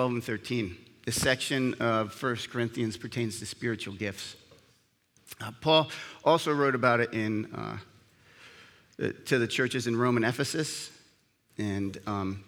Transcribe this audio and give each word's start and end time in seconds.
12 0.00 0.12
and 0.12 0.24
13. 0.24 0.76
This 1.04 1.20
section 1.20 1.74
of 1.74 2.22
1 2.22 2.36
Corinthians 2.50 2.96
pertains 2.96 3.38
to 3.40 3.44
spiritual 3.44 3.92
gifts. 3.92 4.34
Uh, 5.42 5.50
Paul 5.60 5.90
also 6.24 6.54
wrote 6.54 6.74
about 6.74 7.00
it 7.00 7.12
in, 7.12 7.44
uh, 7.54 7.76
to 9.26 9.38
the 9.38 9.46
churches 9.46 9.86
in 9.86 9.94
Rome 9.94 10.16
and 10.16 10.24
Ephesus, 10.24 10.90
and 11.58 11.98
um, 12.06 12.42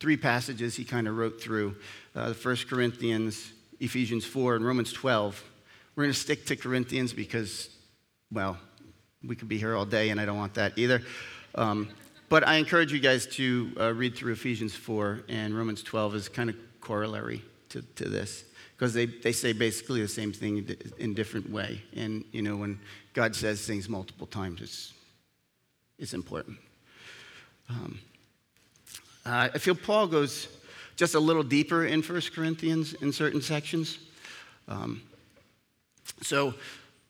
three 0.00 0.16
passages 0.16 0.74
he 0.74 0.82
kind 0.82 1.06
of 1.06 1.16
wrote 1.16 1.40
through 1.40 1.76
uh, 2.16 2.32
1 2.32 2.56
Corinthians, 2.68 3.52
Ephesians 3.78 4.24
4, 4.24 4.56
and 4.56 4.66
Romans 4.66 4.92
12. 4.92 5.44
We're 5.94 6.02
going 6.02 6.12
to 6.12 6.18
stick 6.18 6.44
to 6.46 6.56
Corinthians 6.56 7.12
because, 7.12 7.70
well, 8.32 8.58
we 9.24 9.36
could 9.36 9.48
be 9.48 9.58
here 9.58 9.76
all 9.76 9.86
day, 9.86 10.08
and 10.08 10.20
I 10.20 10.24
don't 10.24 10.38
want 10.38 10.54
that 10.54 10.76
either. 10.76 11.02
Um, 11.54 11.88
but 12.28 12.44
I 12.44 12.56
encourage 12.56 12.92
you 12.92 12.98
guys 12.98 13.28
to 13.36 13.70
uh, 13.78 13.94
read 13.94 14.16
through 14.16 14.32
Ephesians 14.32 14.74
4 14.74 15.22
and 15.28 15.56
Romans 15.56 15.84
12 15.84 16.16
as 16.16 16.28
kind 16.28 16.50
of 16.50 16.56
corollary 16.86 17.42
to, 17.68 17.82
to 17.96 18.08
this 18.08 18.44
because 18.76 18.94
they, 18.94 19.06
they 19.06 19.32
say 19.32 19.52
basically 19.52 20.00
the 20.00 20.08
same 20.08 20.32
thing 20.32 20.76
in 20.98 21.14
different 21.14 21.50
way. 21.50 21.82
And, 21.96 22.24
you 22.30 22.42
know, 22.42 22.56
when 22.56 22.78
God 23.12 23.34
says 23.34 23.66
things 23.66 23.88
multiple 23.88 24.26
times, 24.26 24.60
it's, 24.60 24.92
it's 25.98 26.14
important. 26.14 26.58
Um, 27.68 27.98
uh, 29.24 29.48
I 29.52 29.58
feel 29.58 29.74
Paul 29.74 30.06
goes 30.06 30.48
just 30.94 31.14
a 31.14 31.20
little 31.20 31.42
deeper 31.42 31.86
in 31.86 32.02
1 32.02 32.20
Corinthians 32.34 32.94
in 32.94 33.12
certain 33.12 33.42
sections. 33.42 33.98
Um, 34.68 35.02
so 36.22 36.54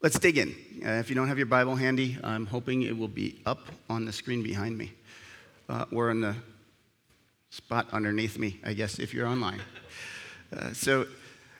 let's 0.01 0.19
dig 0.19 0.39
in. 0.39 0.55
Uh, 0.85 0.93
if 0.93 1.11
you 1.11 1.15
don't 1.15 1.29
have 1.29 1.37
your 1.37 1.47
Bible 1.47 1.77
handy, 1.77 2.17
I'm 2.25 2.47
hoping 2.47 2.83
it 2.83 2.97
will 2.97 3.09
be 3.09 3.43
up 3.45 3.67
on 3.91 4.07
the 4.07 4.13
screen 4.13 4.43
behind 4.43 4.79
me 4.79 4.93
uh, 5.69 5.85
or 5.93 6.11
in 6.11 6.23
the 6.23 6.35
spot 7.51 7.87
underneath 7.93 8.39
me, 8.39 8.61
I 8.65 8.73
guess, 8.73 8.99
if 8.99 9.15
you're 9.15 9.27
online. 9.27 9.61
Uh, 10.57 10.73
so 10.73 11.07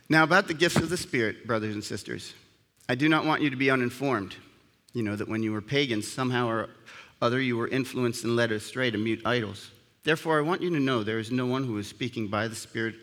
now, 0.09 0.23
about 0.23 0.47
the 0.47 0.55
gifts 0.55 0.77
of 0.77 0.89
the 0.89 0.97
Spirit, 0.97 1.47
brothers 1.47 1.75
and 1.75 1.83
sisters, 1.83 2.33
I 2.89 2.95
do 2.95 3.09
not 3.09 3.25
want 3.25 3.43
you 3.43 3.51
to 3.51 3.57
be 3.57 3.71
uninformed. 3.71 4.37
You 4.93 5.03
know 5.03 5.17
that 5.17 5.29
when 5.29 5.43
you 5.43 5.53
were 5.53 5.61
pagans, 5.61 6.07
somehow 6.07 6.49
or 6.49 6.69
other 7.21 7.41
you 7.41 7.57
were 7.57 7.67
influenced 7.67 8.23
and 8.23 8.37
led 8.37 8.53
astray 8.53 8.91
to 8.91 8.99
mute 8.99 9.23
idols. 9.25 9.71
Therefore, 10.05 10.39
I 10.39 10.43
want 10.43 10.63
you 10.63 10.71
to 10.71 10.79
know 10.79 11.03
there 11.03 11.19
is 11.19 11.33
no 11.33 11.47
one 11.47 11.65
who 11.65 11.77
is 11.79 11.89
speaking 11.89 12.29
by 12.29 12.47
the 12.47 12.55
Spirit 12.55 12.95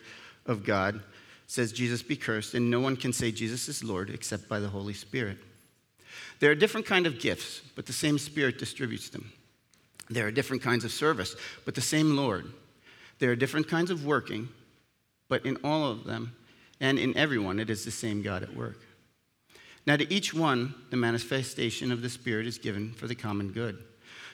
of 0.46 0.64
God, 0.64 1.02
says 1.48 1.74
Jesus 1.74 2.02
be 2.02 2.16
cursed, 2.16 2.54
and 2.54 2.72
no 2.72 2.80
one 2.80 2.96
can 2.96 3.12
say 3.12 3.32
Jesus 3.32 3.68
is 3.68 3.84
Lord 3.84 4.10
except 4.10 4.48
by 4.48 4.60
the 4.60 4.70
Holy 4.70 4.94
Spirit. 4.94 5.38
There 6.40 6.52
are 6.52 6.56
different 6.56 6.88
kind 6.88 7.06
of 7.06 7.20
gifts, 7.20 7.62
but 7.76 7.86
the 7.86 7.94
same 7.94 8.18
Spirit 8.18 8.58
distributes 8.58 9.10
them. 9.10 9.32
There 10.10 10.26
are 10.26 10.32
different 10.32 10.64
kinds 10.64 10.86
of 10.86 10.92
service, 10.92 11.36
but 11.66 11.76
the 11.76 11.82
same 11.82 12.16
Lord. 12.16 12.52
There 13.20 13.32
are 13.32 13.36
different 13.36 13.68
kinds 13.68 13.92
of 13.92 14.06
working, 14.06 14.50
but 15.30 15.46
in 15.46 15.58
all 15.64 15.90
of 15.90 16.04
them, 16.04 16.36
and 16.80 17.00
in 17.00 17.16
everyone, 17.16 17.60
it 17.60 17.70
is 17.70 17.86
the 17.86 17.92
same 17.92 18.22
God 18.22 18.44
at 18.44 18.56
work. 18.56 18.80
Now, 19.86 19.98
to 19.98 20.14
each 20.14 20.34
one, 20.34 20.74
the 20.90 20.98
manifestation 20.98 21.92
of 21.92 22.02
the 22.02 22.10
Spirit 22.10 22.48
is 22.48 22.58
given 22.58 22.94
for 22.94 23.08
the 23.08 23.16
common 23.16 23.52
good. 23.52 23.84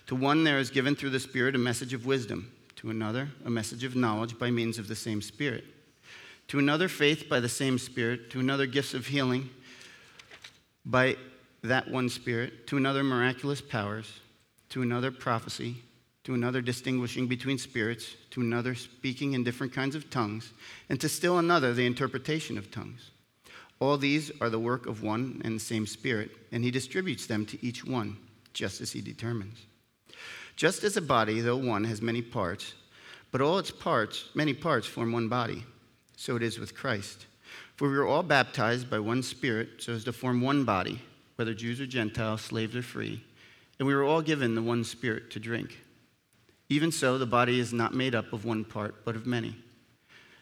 To 0.08 0.16
one, 0.16 0.44
there 0.44 0.60
is 0.60 0.70
given 0.70 0.96
through 0.96 1.10
the 1.12 1.20
Spirit 1.20 1.56
a 1.56 1.60
message 1.60 1.94
of 1.94 2.06
wisdom, 2.06 2.52
to 2.78 2.90
another, 2.90 3.30
a 3.46 3.50
message 3.50 3.84
of 3.84 3.96
knowledge 3.96 4.38
by 4.40 4.52
means 4.52 4.78
of 4.78 4.88
the 4.88 4.96
same 4.96 5.22
Spirit, 5.22 5.66
to 6.48 6.60
another, 6.60 6.88
faith 6.88 7.30
by 7.30 7.40
the 7.40 7.50
same 7.50 7.78
Spirit, 7.78 8.30
to 8.32 8.40
another, 8.40 8.66
gifts 8.66 8.94
of 8.94 9.08
healing 9.08 9.50
by 10.86 11.16
that 11.64 11.90
one 11.90 12.10
Spirit, 12.10 12.68
to 12.68 12.78
another, 12.78 13.04
miraculous 13.04 13.62
powers, 13.62 14.20
to 14.70 14.82
another, 14.82 15.12
prophecy 15.12 15.84
to 16.30 16.36
another 16.36 16.62
distinguishing 16.62 17.26
between 17.26 17.58
spirits, 17.58 18.16
to 18.30 18.40
another 18.40 18.76
speaking 18.76 19.34
in 19.34 19.44
different 19.44 19.74
kinds 19.74 19.96
of 19.96 20.12
tongues, 20.12 20.54
and 20.88 21.02
to 21.02 21.10
still 21.10 21.40
another 21.40 21.74
the 21.74 21.88
interpretation 21.88 22.56
of 22.56 22.70
tongues. 22.70 23.10
All 23.80 23.98
these 23.98 24.32
are 24.40 24.52
the 24.52 24.60
work 24.60 24.86
of 24.86 25.02
one 25.02 25.42
and 25.44 25.56
the 25.56 25.60
same 25.60 25.88
Spirit, 25.88 26.30
and 26.52 26.64
He 26.64 26.70
distributes 26.70 27.26
them 27.26 27.48
to 27.48 27.66
each 27.66 27.84
one, 27.84 28.16
just 28.54 28.80
as 28.80 28.92
He 28.92 29.02
determines. 29.02 29.58
Just 30.56 30.84
as 30.84 30.96
a 30.96 31.02
body, 31.02 31.42
though 31.42 31.58
one, 31.58 31.84
has 31.86 32.00
many 32.00 32.22
parts, 32.22 32.76
but 33.32 33.42
all 33.42 33.58
its 33.58 33.72
parts, 33.72 34.26
many 34.36 34.54
parts, 34.54 34.86
form 34.86 35.12
one 35.12 35.30
body, 35.30 35.66
so 36.16 36.36
it 36.36 36.44
is 36.44 36.60
with 36.60 36.76
Christ. 36.76 37.26
For 37.76 37.90
we 37.90 37.98
were 37.98 38.06
all 38.06 38.22
baptized 38.22 38.88
by 38.88 39.00
one 39.00 39.24
Spirit, 39.24 39.70
so 39.80 39.94
as 39.94 40.04
to 40.04 40.14
form 40.14 40.42
one 40.42 40.64
body, 40.64 41.02
whether 41.38 41.56
Jews 41.56 41.82
or 41.82 41.88
Gentiles, 41.88 42.42
slaves 42.42 42.76
or 42.76 42.84
free, 42.84 43.24
and 43.80 43.88
we 43.88 43.96
were 43.96 44.04
all 44.04 44.22
given 44.22 44.54
the 44.54 44.62
one 44.62 44.84
Spirit 44.84 45.32
to 45.32 45.40
drink. 45.40 45.76
Even 46.70 46.92
so, 46.92 47.18
the 47.18 47.26
body 47.26 47.60
is 47.60 47.74
not 47.74 47.94
made 47.94 48.14
up 48.14 48.32
of 48.32 48.46
one 48.46 48.64
part, 48.64 49.04
but 49.04 49.16
of 49.16 49.26
many. 49.26 49.56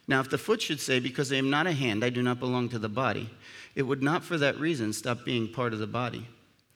Now, 0.07 0.19
if 0.19 0.29
the 0.29 0.37
foot 0.37 0.61
should 0.61 0.79
say, 0.79 0.99
Because 0.99 1.31
I 1.31 1.37
am 1.37 1.49
not 1.49 1.67
a 1.67 1.71
hand, 1.71 2.03
I 2.03 2.09
do 2.09 2.21
not 2.21 2.39
belong 2.39 2.69
to 2.69 2.79
the 2.79 2.89
body, 2.89 3.29
it 3.75 3.83
would 3.83 4.03
not 4.03 4.23
for 4.23 4.37
that 4.37 4.59
reason 4.59 4.93
stop 4.93 5.23
being 5.25 5.51
part 5.51 5.73
of 5.73 5.79
the 5.79 5.87
body. 5.87 6.27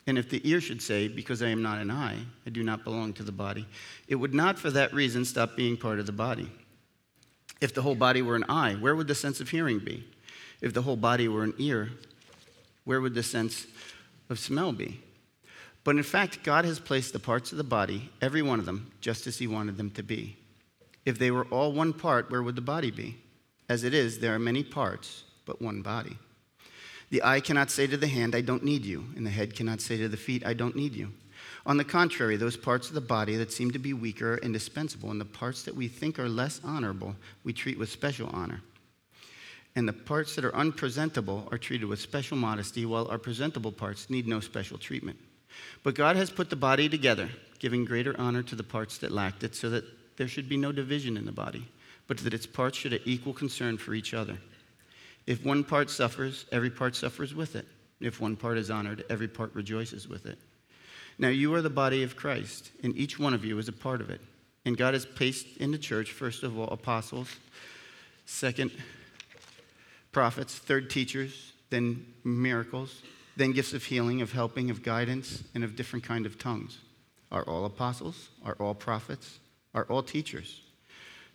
And 0.08 0.18
if 0.18 0.30
the 0.30 0.42
ear 0.50 0.62
should 0.62 0.82
say, 0.82 1.08
Because 1.08 1.42
I 1.42 1.50
am 1.50 1.62
not 1.62 1.80
an 1.80 1.92
eye, 1.92 2.18
I 2.46 2.50
do 2.50 2.64
not 2.64 2.84
belong 2.84 3.14
to 3.14 3.24
the 3.24 3.32
body, 3.32 3.68
it 4.08 4.16
would 4.16 4.34
not 4.34 4.58
for 4.58 4.72
that 4.72 4.94
reason 4.94 5.26
stop 5.26 5.56
being 5.56 5.78
part 5.78 6.00
of 6.00 6.06
the 6.06 6.12
body. 6.12 6.50
If 7.60 7.74
the 7.74 7.82
whole 7.82 7.96
body 7.96 8.22
were 8.22 8.36
an 8.36 8.46
eye, 8.50 8.74
where 8.74 8.96
would 8.96 9.08
the 9.08 9.16
sense 9.16 9.40
of 9.40 9.50
hearing 9.50 9.80
be? 9.80 10.04
If 10.62 10.74
the 10.74 10.82
whole 10.82 10.96
body 10.96 11.28
were 11.28 11.44
an 11.44 11.54
ear, 11.58 11.92
where 12.86 13.02
would 13.02 13.14
the 13.14 13.24
sense 13.24 13.68
of 14.30 14.40
smell 14.40 14.72
be? 14.72 15.02
But 15.84 15.96
in 15.96 16.04
fact, 16.04 16.44
God 16.44 16.66
has 16.66 16.80
placed 16.80 17.14
the 17.14 17.20
parts 17.20 17.52
of 17.52 17.58
the 17.58 17.64
body, 17.64 18.10
every 18.22 18.42
one 18.42 18.60
of 18.60 18.66
them, 18.66 18.92
just 19.02 19.26
as 19.26 19.40
He 19.40 19.48
wanted 19.48 19.78
them 19.78 19.90
to 19.92 20.04
be. 20.04 20.38
If 21.06 21.18
they 21.18 21.32
were 21.32 21.46
all 21.46 21.74
one 21.74 21.94
part, 21.94 22.30
where 22.30 22.44
would 22.44 22.56
the 22.56 22.62
body 22.62 22.92
be? 22.92 23.18
As 23.68 23.84
it 23.84 23.94
is, 23.94 24.20
there 24.20 24.36
are 24.36 24.40
many 24.40 24.64
parts, 24.64 25.24
but 25.46 25.62
one 25.62 25.82
body. 25.82 26.18
The 27.10 27.24
eye 27.24 27.40
cannot 27.40 27.72
say 27.72 27.88
to 27.88 27.98
the 27.98 28.08
hand, 28.08 28.36
I 28.36 28.42
don't 28.42 28.64
need 28.64 28.86
you, 28.86 29.06
and 29.16 29.26
the 29.26 29.32
head 29.32 29.56
cannot 29.56 29.82
say 29.82 29.98
to 29.98 30.08
the 30.08 30.18
feet, 30.18 30.46
I 30.46 30.54
don't 30.54 30.76
need 30.76 30.94
you. 30.94 31.12
On 31.66 31.78
the 31.78 31.84
contrary, 31.84 32.38
those 32.38 32.58
parts 32.58 32.88
of 32.88 32.96
the 32.96 33.02
body 33.02 33.36
that 33.36 33.52
seem 33.52 33.72
to 33.72 33.80
be 33.80 33.94
weaker 33.94 34.34
are 34.34 34.38
indispensable, 34.38 35.12
and 35.12 35.20
the 35.20 35.26
parts 35.26 35.64
that 35.64 35.76
we 35.76 35.88
think 35.88 36.20
are 36.20 36.30
less 36.30 36.62
honorable, 36.64 37.16
we 37.44 37.54
treat 37.54 37.78
with 37.78 37.90
special 37.90 38.30
honor. 38.32 38.62
And 39.76 39.88
the 39.88 39.94
parts 39.94 40.36
that 40.36 40.46
are 40.46 40.56
unpresentable 40.56 41.48
are 41.52 41.58
treated 41.58 41.88
with 41.88 42.00
special 42.00 42.38
modesty, 42.38 42.86
while 42.86 43.08
our 43.08 43.18
presentable 43.18 43.72
parts 43.72 44.10
need 44.10 44.28
no 44.28 44.40
special 44.40 44.78
treatment. 44.78 45.18
But 45.84 45.96
God 45.96 46.16
has 46.16 46.30
put 46.30 46.50
the 46.50 46.56
body 46.56 46.90
together, 46.90 47.30
giving 47.60 47.86
greater 47.86 48.16
honor 48.20 48.44
to 48.44 48.56
the 48.56 48.64
parts 48.64 48.98
that 49.00 49.12
lacked 49.12 49.44
it, 49.44 49.56
so 49.56 49.70
that 49.70 49.86
there 50.18 50.28
should 50.28 50.50
be 50.50 50.58
no 50.58 50.72
division 50.72 51.18
in 51.18 51.26
the 51.26 51.32
body, 51.32 51.68
but 52.08 52.18
that 52.20 52.34
its 52.34 52.46
parts 52.46 52.78
should 52.78 52.92
have 52.92 53.02
equal 53.06 53.34
concern 53.34 53.78
for 53.78 53.94
each 53.94 54.14
other. 54.14 54.38
If 55.28 55.46
one 55.46 55.64
part 55.64 55.90
suffers, 55.90 56.46
every 56.52 56.70
part 56.70 56.96
suffers 56.96 57.34
with 57.34 57.56
it. 57.56 57.68
If 58.00 58.20
one 58.20 58.36
part 58.36 58.58
is 58.58 58.72
honored, 58.72 59.06
every 59.10 59.28
part 59.28 59.54
rejoices 59.54 60.08
with 60.08 60.26
it. 60.26 60.38
Now 61.18 61.30
you 61.30 61.54
are 61.54 61.62
the 61.62 61.70
body 61.70 62.04
of 62.04 62.16
Christ, 62.16 62.72
and 62.84 62.98
each 62.98 63.20
one 63.20 63.34
of 63.34 63.46
you 63.46 63.58
is 63.60 63.68
a 63.68 63.74
part 63.74 64.02
of 64.02 64.10
it. 64.10 64.22
And 64.66 64.78
God 64.78 64.94
has 64.94 65.06
placed 65.06 65.58
in 65.58 65.72
the 65.72 65.78
church, 65.78 66.12
first 66.12 66.44
of 66.44 66.58
all, 66.58 66.68
apostles, 66.70 67.36
second, 68.26 68.72
prophets, 70.12 70.58
third, 70.58 70.90
teachers, 70.90 71.54
then 71.70 72.06
miracles 72.24 73.02
then 73.36 73.52
gifts 73.52 73.74
of 73.74 73.84
healing, 73.84 74.22
of 74.22 74.32
helping, 74.32 74.70
of 74.70 74.84
guidance, 74.84 75.44
and 75.56 75.64
of 75.64 75.76
different 75.76 76.04
kind 76.06 76.26
of 76.26 76.38
tongues. 76.38 76.78
Are 77.32 77.44
all 77.44 77.66
apostles? 77.66 78.30
Are 78.46 78.56
all 78.60 78.76
prophets? 78.76 79.40
Are 79.74 79.86
all 79.86 80.04
teachers? 80.04 80.62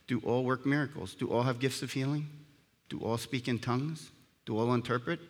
Do 0.06 0.20
all 0.20 0.44
work 0.44 0.66
miracles? 0.66 1.14
Do 1.14 1.28
all 1.28 1.42
have 1.42 1.58
gifts 1.58 1.82
of 1.82 1.92
healing? 1.92 2.28
Do 2.88 3.00
all 3.00 3.18
speak 3.18 3.48
in 3.48 3.58
tongues? 3.58 4.10
Do 4.44 4.56
all 4.58 4.72
interpret? 4.74 5.20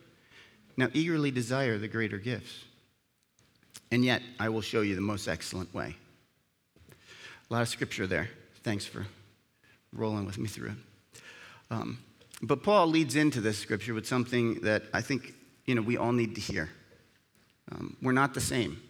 Now 0.75 0.89
eagerly 0.93 1.31
desire 1.31 1.77
the 1.77 1.87
greater 1.87 2.17
gifts. 2.17 2.65
And 3.89 4.03
yet, 4.03 4.21
I 4.39 4.49
will 4.49 4.61
show 4.61 4.81
you 4.81 4.95
the 4.95 5.01
most 5.01 5.27
excellent 5.27 5.73
way. 5.73 5.95
A 7.49 7.53
lot 7.53 7.61
of 7.61 7.69
scripture 7.69 8.05
there. 8.05 8.29
Thanks 8.63 8.85
for 8.85 9.07
rolling 9.93 10.25
with 10.25 10.37
me 10.37 10.47
through 10.47 10.69
it. 10.69 11.21
Um, 11.71 11.99
but 12.41 12.61
Paul 12.61 12.87
leads 12.87 13.15
into 13.15 13.41
this 13.41 13.57
scripture 13.57 13.93
with 13.93 14.05
something 14.05 14.55
that 14.61 14.83
I 14.93 15.01
think 15.01 15.33
you 15.67 15.75
know, 15.75 15.81
we 15.81 15.97
all 15.97 16.13
need 16.13 16.33
to 16.35 16.41
hear. 16.41 16.69
Um, 17.71 17.95
we're 18.01 18.13
not 18.13 18.33
the 18.33 18.41
same. 18.41 18.81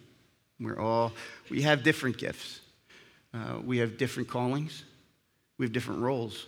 We're 0.60 0.78
all, 0.78 1.12
we 1.50 1.62
have 1.62 1.82
different 1.82 2.16
gifts. 2.16 2.60
Uh, 3.34 3.58
we 3.64 3.78
have 3.78 3.98
different 3.98 4.28
callings. 4.28 4.84
We 5.58 5.66
have 5.66 5.72
different 5.72 6.00
roles. 6.00 6.46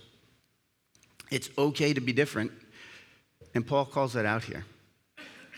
It's 1.31 1.51
okay 1.59 1.93
to 1.93 2.01
be 2.01 2.13
different. 2.13 2.53
And 3.55 3.67
Paul 3.67 3.85
calls 3.85 4.13
that 4.15 4.25
out 4.25 4.45
here. 4.45 4.65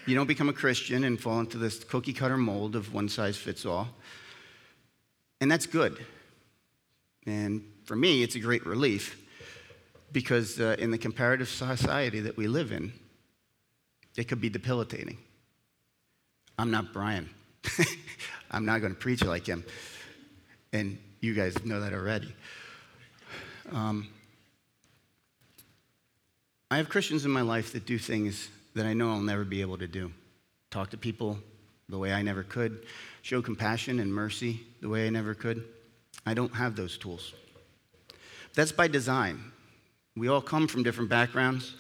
You 0.07 0.17
don't 0.17 0.27
become 0.27 0.49
a 0.49 0.53
Christian 0.53 1.05
and 1.05 1.21
fall 1.21 1.39
into 1.39 1.59
this 1.59 1.85
cookie 1.85 2.13
cutter 2.13 2.37
mold 2.37 2.75
of 2.75 2.93
one 2.93 3.09
size 3.09 3.37
fits 3.37 3.65
all. 3.65 3.89
And 5.41 5.51
that's 5.51 5.67
good. 5.67 6.05
And 7.27 7.63
for 7.85 7.95
me, 7.95 8.23
it's 8.23 8.35
a 8.35 8.41
great 8.41 8.67
relief 8.67 9.21
because 10.11 10.61
uh, 10.61 10.77
in 10.79 10.91
the 10.91 10.99
comparative 10.99 11.49
society 11.49 12.21
that 12.21 12.37
we 12.37 12.49
live 12.49 12.73
in, 12.73 12.93
it 14.17 14.29
could 14.29 14.41
be 14.41 14.49
debilitating. 14.49 15.19
I'm 16.59 16.71
not 16.71 16.93
Brian. 16.93 17.29
I'm 18.51 18.65
not 18.65 18.81
going 18.81 18.93
to 18.93 18.99
preach 18.99 19.25
like 19.25 19.47
him. 19.47 19.65
And 20.73 20.99
you 21.21 21.35
guys 21.35 21.65
know 21.65 21.81
that 21.81 21.93
already. 21.93 22.35
Um, 23.71 24.09
I 26.71 26.77
have 26.77 26.89
Christians 26.89 27.25
in 27.25 27.31
my 27.31 27.43
life 27.43 27.73
that 27.73 27.87
do 27.87 27.99
things 27.99 28.49
that 28.75 28.87
I 28.87 28.95
know 28.95 29.11
I'll 29.11 29.21
never 29.21 29.45
be 29.45 29.61
able 29.61 29.79
to 29.79 29.87
do. 29.87 30.13
Talk 30.71 30.91
to 30.91 30.97
people 30.97 31.39
the 31.89 31.99
way 31.99 32.13
I 32.13 32.23
never 32.23 32.43
could, 32.43 32.87
show 33.21 33.43
compassion 33.43 34.01
and 34.01 34.13
mercy 34.13 34.61
the 34.81 34.89
way 34.89 35.07
I 35.07 35.11
never 35.11 35.35
could. 35.35 35.65
I 36.25 36.35
don't 36.35 36.55
have 36.55 36.75
those 36.75 36.97
tools. 36.97 37.35
That's 38.55 38.73
by 38.73 38.89
design. 38.89 39.53
We 40.17 40.29
all 40.29 40.41
come 40.41 40.67
from 40.69 40.83
different 40.83 41.11
backgrounds. 41.11 41.75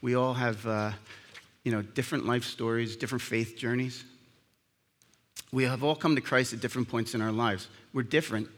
We 0.00 0.14
all 0.14 0.34
have, 0.34 0.66
uh, 0.66 0.92
you 1.68 1.74
know, 1.74 1.82
different 1.82 2.24
life 2.24 2.44
stories, 2.44 2.96
different 2.96 3.20
faith 3.20 3.58
journeys. 3.58 4.02
We 5.52 5.64
have 5.64 5.84
all 5.84 5.94
come 5.94 6.14
to 6.14 6.22
Christ 6.22 6.54
at 6.54 6.60
different 6.60 6.88
points 6.88 7.14
in 7.14 7.20
our 7.20 7.30
lives. 7.30 7.68
We're 7.92 8.04
different, 8.04 8.48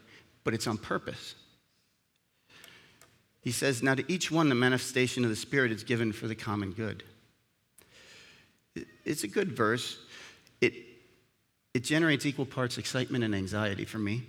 but 0.44 0.54
it's 0.54 0.68
on 0.68 0.78
purpose. 0.78 1.34
He 3.40 3.50
says, 3.50 3.82
Now 3.82 3.96
to 3.96 4.04
each 4.06 4.30
one, 4.30 4.48
the 4.48 4.54
manifestation 4.54 5.24
of 5.24 5.30
the 5.30 5.34
Spirit 5.34 5.72
is 5.72 5.82
given 5.82 6.12
for 6.12 6.28
the 6.28 6.36
common 6.36 6.70
good. 6.70 7.02
It's 9.04 9.24
a 9.24 9.28
good 9.28 9.50
verse. 9.56 9.98
It, 10.60 10.74
it 11.74 11.82
generates 11.82 12.26
equal 12.26 12.46
parts 12.46 12.78
excitement 12.78 13.24
and 13.24 13.34
anxiety 13.34 13.86
for 13.86 13.98
me. 13.98 14.22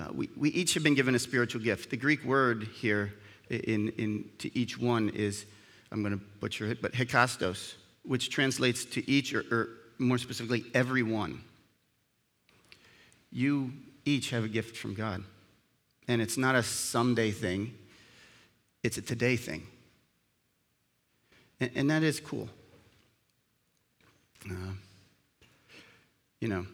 Uh, 0.00 0.08
we, 0.12 0.28
we 0.36 0.48
each 0.50 0.74
have 0.74 0.82
been 0.82 0.96
given 0.96 1.14
a 1.14 1.20
spiritual 1.20 1.62
gift. 1.62 1.90
The 1.90 1.96
Greek 1.96 2.24
word 2.24 2.66
here 2.80 3.14
in, 3.48 3.90
in, 3.90 4.24
to 4.38 4.58
each 4.58 4.80
one 4.80 5.10
is, 5.10 5.46
I'm 5.90 6.02
going 6.02 6.18
to 6.18 6.24
butcher 6.40 6.66
it, 6.66 6.82
but 6.82 6.92
hekastos, 6.92 7.74
which 8.02 8.30
translates 8.30 8.84
to 8.84 9.10
each, 9.10 9.34
or, 9.34 9.44
or 9.50 9.68
more 9.98 10.18
specifically, 10.18 10.64
everyone. 10.74 11.42
You 13.30 13.72
each 14.04 14.30
have 14.30 14.44
a 14.44 14.48
gift 14.48 14.76
from 14.76 14.94
God. 14.94 15.24
And 16.06 16.22
it's 16.22 16.38
not 16.38 16.54
a 16.54 16.62
someday 16.62 17.30
thing, 17.30 17.74
it's 18.82 18.96
a 18.96 19.02
today 19.02 19.36
thing. 19.36 19.66
And, 21.60 21.70
and 21.74 21.90
that 21.90 22.02
is 22.02 22.20
cool. 22.20 22.48
Uh, 24.48 24.72
you 26.40 26.48
know, 26.48 26.64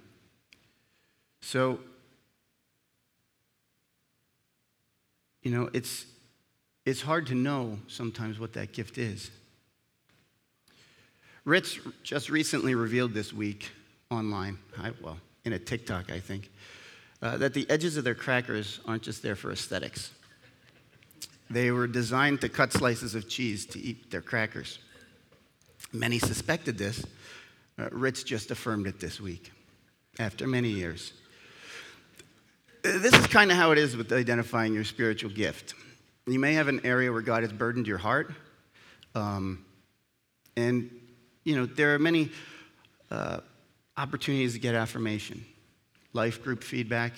so, 1.40 1.80
you 5.42 5.50
know, 5.50 5.70
it's, 5.72 6.06
it's 6.84 7.00
hard 7.00 7.26
to 7.28 7.34
know 7.34 7.78
sometimes 7.88 8.38
what 8.38 8.52
that 8.54 8.72
gift 8.72 8.98
is. 8.98 9.30
Ritz 11.44 11.78
just 12.02 12.30
recently 12.30 12.74
revealed 12.74 13.12
this 13.12 13.32
week 13.32 13.70
online, 14.10 14.58
I, 14.78 14.92
well, 15.02 15.18
in 15.44 15.52
a 15.52 15.58
TikTok, 15.58 16.10
I 16.10 16.20
think, 16.20 16.50
uh, 17.20 17.36
that 17.38 17.54
the 17.54 17.68
edges 17.68 17.96
of 17.96 18.04
their 18.04 18.14
crackers 18.14 18.80
aren't 18.86 19.02
just 19.02 19.22
there 19.22 19.36
for 19.36 19.50
aesthetics. 19.50 20.10
They 21.50 21.70
were 21.70 21.86
designed 21.86 22.40
to 22.40 22.48
cut 22.48 22.72
slices 22.72 23.14
of 23.14 23.28
cheese 23.28 23.66
to 23.66 23.78
eat 23.78 24.10
their 24.10 24.22
crackers. 24.22 24.78
Many 25.92 26.18
suspected 26.18 26.78
this. 26.78 27.04
Uh, 27.78 27.88
Ritz 27.92 28.22
just 28.22 28.50
affirmed 28.50 28.86
it 28.86 28.98
this 29.00 29.20
week 29.20 29.52
after 30.18 30.46
many 30.46 30.70
years. 30.70 31.12
This 32.82 33.14
is 33.14 33.26
kind 33.26 33.50
of 33.50 33.56
how 33.56 33.72
it 33.72 33.78
is 33.78 33.96
with 33.96 34.12
identifying 34.12 34.74
your 34.74 34.84
spiritual 34.84 35.30
gift. 35.30 35.74
You 36.26 36.38
may 36.38 36.54
have 36.54 36.68
an 36.68 36.80
area 36.84 37.12
where 37.12 37.20
God 37.20 37.42
has 37.42 37.52
burdened 37.52 37.86
your 37.86 37.98
heart. 37.98 38.32
Um, 39.14 39.62
and, 40.56 40.90
you 41.44 41.54
know, 41.54 41.66
there 41.66 41.94
are 41.94 41.98
many 41.98 42.30
uh, 43.10 43.40
opportunities 43.96 44.54
to 44.54 44.58
get 44.58 44.74
affirmation 44.74 45.44
life 46.14 46.42
group 46.42 46.64
feedback. 46.64 47.12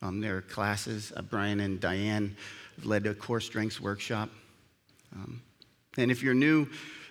Um, 0.00 0.20
there 0.20 0.38
are 0.38 0.42
classes. 0.42 1.12
Uh, 1.14 1.20
Brian 1.20 1.60
and 1.60 1.78
Diane 1.78 2.34
have 2.76 2.86
led 2.86 3.06
a 3.06 3.14
core 3.14 3.40
strengths 3.40 3.80
workshop. 3.80 4.30
Um, 5.14 5.42
and 5.98 6.10
if 6.10 6.22
you're 6.22 6.32
new, 6.32 6.66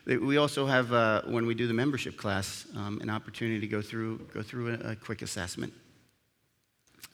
we 0.05 0.37
also 0.37 0.65
have, 0.65 0.91
uh, 0.91 1.21
when 1.25 1.45
we 1.45 1.53
do 1.53 1.67
the 1.67 1.73
membership 1.73 2.17
class, 2.17 2.65
um, 2.75 2.99
an 3.01 3.11
opportunity 3.11 3.59
to 3.59 3.67
go 3.67 3.83
through, 3.83 4.27
go 4.33 4.41
through 4.41 4.73
a, 4.73 4.91
a 4.91 4.95
quick 4.95 5.21
assessment. 5.21 5.71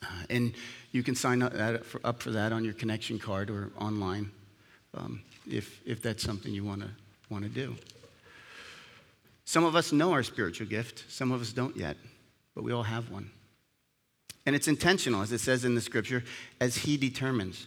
Uh, 0.02 0.06
and 0.30 0.54
you 0.92 1.02
can 1.02 1.14
sign 1.14 1.42
up, 1.42 1.52
for, 1.84 2.00
up, 2.04 2.22
for, 2.22 2.30
that 2.30 2.52
on 2.52 2.64
your 2.64 2.74
connection 2.74 3.18
card 3.18 3.50
or 3.50 3.70
online 3.78 4.30
um, 4.94 5.20
if, 5.50 5.80
if 5.84 6.02
that's 6.02 6.22
something 6.22 6.52
you 6.52 6.64
want 6.64 6.82
to 6.82 6.88
want 7.30 7.44
to 7.44 7.50
do. 7.50 7.76
Some 9.44 9.64
of 9.64 9.76
us 9.76 9.92
know 9.92 10.12
our 10.12 10.22
spiritual 10.22 10.66
gift, 10.66 11.04
some 11.08 11.32
of 11.32 11.40
us 11.40 11.52
don't 11.52 11.76
yet, 11.76 11.96
but 12.54 12.64
we 12.64 12.72
all 12.72 12.82
have 12.82 13.10
one. 13.10 13.30
And 14.46 14.56
it's 14.56 14.68
intentional, 14.68 15.22
as 15.22 15.32
it 15.32 15.40
says 15.40 15.64
in 15.64 15.74
the 15.74 15.80
scripture, 15.80 16.24
as 16.60 16.76
He 16.76 16.96
determines. 16.96 17.66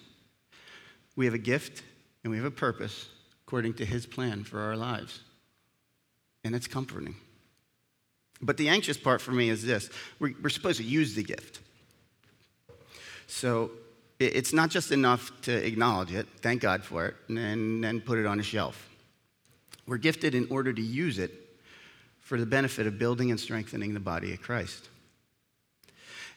We 1.16 1.25
have 1.25 1.33
a 1.33 1.39
gift 1.39 1.83
and 2.24 2.31
we 2.31 2.38
have 2.38 2.45
a 2.45 2.51
purpose 2.51 3.07
according 3.45 3.75
to 3.75 3.86
His 3.86 4.06
plan 4.06 4.44
for 4.44 4.60
our 4.60 4.75
lives. 4.75 5.19
And 6.44 6.56
it's 6.56 6.68
comforting. 6.68 7.16
But 8.42 8.57
the 8.57 8.69
anxious 8.69 8.98
part 8.98 9.22
for 9.22 9.31
me 9.31 9.50
is 9.50 9.63
this 9.63 9.89
we're, 10.19 10.33
we're 10.42 10.50
supposed 10.50 10.80
to 10.80 10.83
use 10.83 11.13
the 11.13 11.24
gift. 11.24 11.60
So 13.31 13.72
it's 14.19 14.51
not 14.51 14.69
just 14.69 14.92
enough 14.92 15.31
to 15.44 15.66
acknowledge 15.66 16.12
it, 16.12 16.28
thank 16.42 16.62
God 16.62 16.83
for 16.83 17.06
it, 17.06 17.16
and 17.30 17.81
then 17.81 18.01
put 18.01 18.19
it 18.19 18.25
on 18.25 18.42
a 18.42 18.44
shelf. 18.44 18.89
We're 19.88 19.98
gifted 19.98 20.36
in 20.36 20.48
order 20.50 20.74
to 20.74 20.81
use 20.81 21.18
it 21.18 21.31
for 22.19 22.38
the 22.38 22.45
benefit 22.45 22.88
of 22.88 23.00
building 23.00 23.31
and 23.31 23.39
strengthening 23.39 23.94
the 23.94 24.01
body 24.01 24.33
of 24.33 24.42
Christ. 24.42 24.89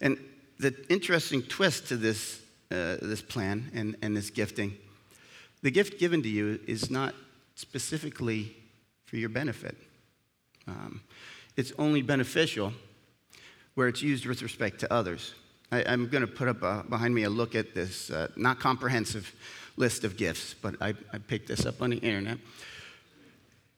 And 0.01 0.19
the 0.61 0.73
interesting 0.89 1.43
twist 1.43 1.89
to 1.89 1.97
this, 1.97 2.41
uh, 2.71 2.97
this 3.03 3.21
plan 3.21 3.73
and, 3.75 3.97
and 4.01 4.17
this 4.17 4.31
gifting 4.31 4.79
the 5.63 5.71
gift 5.71 5.99
given 5.99 6.23
to 6.23 6.29
you 6.29 6.61
is 6.67 6.91
not 6.91 7.15
specifically 7.55 8.55
for 9.07 9.17
your 9.17 9.31
benefit. 9.31 9.75
Um, 10.69 11.01
it's 11.57 11.73
only 11.79 12.03
beneficial 12.03 12.75
where 13.75 13.89
it's 13.89 14.03
used 14.03 14.27
with 14.27 14.43
respect 14.43 14.81
to 14.81 14.93
others. 14.93 15.35
I, 15.73 15.81
am 15.81 16.09
going 16.09 16.21
to 16.21 16.27
put 16.27 16.49
up 16.49 16.63
uh, 16.63 16.83
behind 16.83 17.15
me 17.15 17.25
a 17.25 17.31
look 17.31 17.55
at 17.55 17.75
this 17.75 18.11
uh, 18.11 18.29
not 18.37 18.61
comprehensive 18.61 19.35
list 19.77 20.05
of 20.05 20.17
gifts, 20.17 20.55
but 20.55 20.77
I, 20.81 20.95
I 21.13 21.19
picked 21.19 21.49
this 21.49 21.67
up 21.67 21.83
on 21.83 21.91
the 21.91 21.97
internet. 21.97 22.39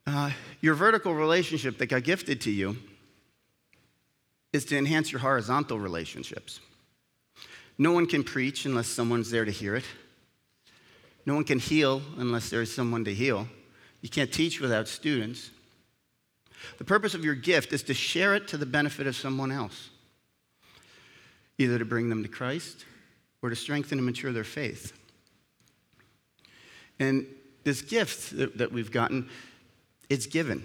Uh, 0.06 0.30
your 0.60 0.74
vertical 0.74 1.14
relationship 1.14 1.78
that 1.78 1.86
got 1.86 2.04
gifted 2.04 2.40
to 2.42 2.50
you 2.50 2.76
is 4.52 4.64
to 4.66 4.78
enhance 4.78 5.10
your 5.10 5.20
horizontal 5.20 5.78
relationships. 5.78 6.60
No 7.78 7.92
one 7.92 8.06
can 8.06 8.24
preach 8.24 8.64
unless 8.64 8.88
someone's 8.88 9.30
there 9.30 9.44
to 9.44 9.50
hear 9.50 9.74
it. 9.76 9.84
No 11.26 11.34
one 11.34 11.44
can 11.44 11.58
heal 11.58 12.02
unless 12.18 12.50
there 12.50 12.62
is 12.62 12.72
someone 12.74 13.04
to 13.04 13.14
heal. 13.14 13.48
You 14.00 14.08
can't 14.08 14.32
teach 14.32 14.60
without 14.60 14.86
students. 14.88 15.50
The 16.78 16.84
purpose 16.84 17.14
of 17.14 17.25
your 17.25 17.34
gift 17.34 17.72
is 17.72 17.82
to 17.84 17.94
share 17.94 18.34
it 18.34 18.49
to 18.49 18.56
the 18.56 18.66
benefit 18.66 19.06
of 19.06 19.16
someone 19.16 19.50
else, 19.50 19.90
either 21.58 21.78
to 21.78 21.84
bring 21.84 22.08
them 22.08 22.22
to 22.22 22.28
Christ 22.28 22.84
or 23.42 23.50
to 23.50 23.56
strengthen 23.56 23.98
and 23.98 24.06
mature 24.06 24.32
their 24.32 24.44
faith. 24.44 24.92
And 26.98 27.26
this 27.64 27.82
gift 27.82 28.36
that, 28.36 28.58
that 28.58 28.72
we've 28.72 28.90
gotten, 28.90 29.28
it's 30.08 30.26
given, 30.26 30.64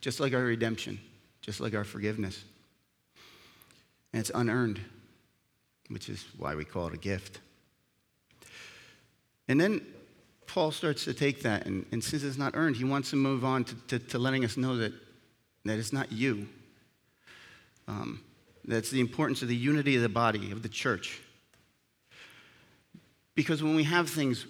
just 0.00 0.20
like 0.20 0.32
our 0.32 0.42
redemption, 0.42 0.98
just 1.40 1.60
like 1.60 1.74
our 1.74 1.84
forgiveness. 1.84 2.44
And 4.12 4.20
it's 4.20 4.30
unearned, 4.34 4.80
which 5.88 6.08
is 6.08 6.24
why 6.36 6.54
we 6.54 6.64
call 6.64 6.86
it 6.88 6.94
a 6.94 6.98
gift. 6.98 7.40
And 9.48 9.60
then 9.60 9.84
Paul 10.46 10.70
starts 10.70 11.04
to 11.04 11.14
take 11.14 11.42
that, 11.42 11.66
and, 11.66 11.86
and 11.92 12.02
since 12.02 12.22
it's 12.22 12.38
not 12.38 12.56
earned, 12.56 12.76
he 12.76 12.84
wants 12.84 13.10
to 13.10 13.16
move 13.16 13.44
on 13.44 13.64
to, 13.64 13.74
to, 13.88 13.98
to 13.98 14.18
letting 14.18 14.44
us 14.44 14.56
know 14.56 14.76
that, 14.78 14.92
that 15.64 15.78
it's 15.78 15.92
not 15.92 16.10
you. 16.10 16.48
Um, 17.86 18.22
that's 18.64 18.90
the 18.90 19.00
importance 19.00 19.42
of 19.42 19.48
the 19.48 19.56
unity 19.56 19.96
of 19.96 20.02
the 20.02 20.08
body, 20.08 20.52
of 20.52 20.62
the 20.62 20.68
church. 20.68 21.20
Because 23.34 23.62
when 23.62 23.74
we 23.74 23.84
have 23.84 24.08
things, 24.08 24.46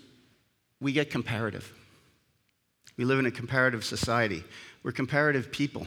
we 0.81 0.93
get 0.93 1.11
comparative. 1.11 1.73
We 2.97 3.05
live 3.05 3.19
in 3.19 3.27
a 3.27 3.31
comparative 3.31 3.85
society. 3.85 4.45
We're 4.83 4.93
comparative 4.93 5.53
people. 5.53 5.87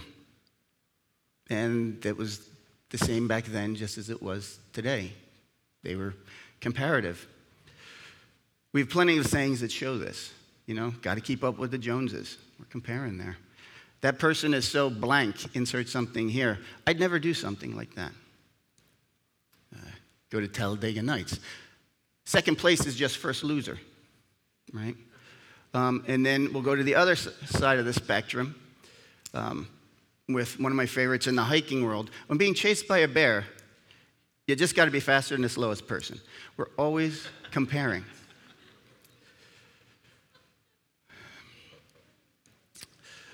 And 1.49 2.03
it 2.05 2.17
was 2.17 2.47
the 2.89 2.97
same 2.97 3.27
back 3.27 3.45
then, 3.45 3.75
just 3.75 3.97
as 3.97 4.09
it 4.09 4.21
was 4.21 4.59
today. 4.71 5.11
They 5.83 5.95
were 5.95 6.13
comparative. 6.61 7.27
We 8.71 8.81
have 8.81 8.89
plenty 8.89 9.17
of 9.17 9.27
sayings 9.27 9.59
that 9.61 9.71
show 9.71 9.97
this. 9.97 10.31
You 10.65 10.75
know, 10.75 10.91
got 11.01 11.15
to 11.15 11.21
keep 11.21 11.43
up 11.43 11.57
with 11.57 11.71
the 11.71 11.77
Joneses. 11.77 12.37
We're 12.57 12.65
comparing 12.65 13.17
there. 13.17 13.37
That 14.03 14.19
person 14.19 14.53
is 14.53 14.67
so 14.67 14.89
blank, 14.89 15.55
insert 15.55 15.87
something 15.87 16.27
here. 16.27 16.59
I'd 16.85 16.99
never 16.99 17.19
do 17.19 17.33
something 17.33 17.73
like 17.73 17.95
that. 17.95 18.11
Uh, 19.73 19.79
go 20.29 20.41
to 20.41 20.47
Talladega 20.49 21.01
Nights. 21.01 21.39
Second 22.25 22.57
place 22.57 22.85
is 22.85 22.97
just 22.97 23.15
first 23.15 23.45
loser, 23.45 23.79
right? 24.73 24.97
Um, 25.73 26.03
and 26.05 26.25
then 26.25 26.51
we'll 26.51 26.63
go 26.63 26.75
to 26.75 26.83
the 26.83 26.95
other 26.95 27.15
side 27.15 27.79
of 27.79 27.85
the 27.85 27.93
spectrum 27.93 28.55
um, 29.33 29.69
with 30.27 30.59
one 30.59 30.73
of 30.73 30.75
my 30.75 30.85
favorites 30.85 31.27
in 31.27 31.37
the 31.37 31.43
hiking 31.43 31.85
world. 31.85 32.11
When 32.27 32.37
being 32.37 32.53
chased 32.53 32.89
by 32.89 32.99
a 32.99 33.07
bear, 33.07 33.45
you 34.47 34.57
just 34.57 34.75
got 34.75 34.83
to 34.83 34.91
be 34.91 34.99
faster 34.99 35.33
than 35.33 35.43
the 35.43 35.49
slowest 35.49 35.87
person. 35.87 36.19
We're 36.57 36.71
always 36.77 37.25
comparing. 37.51 38.03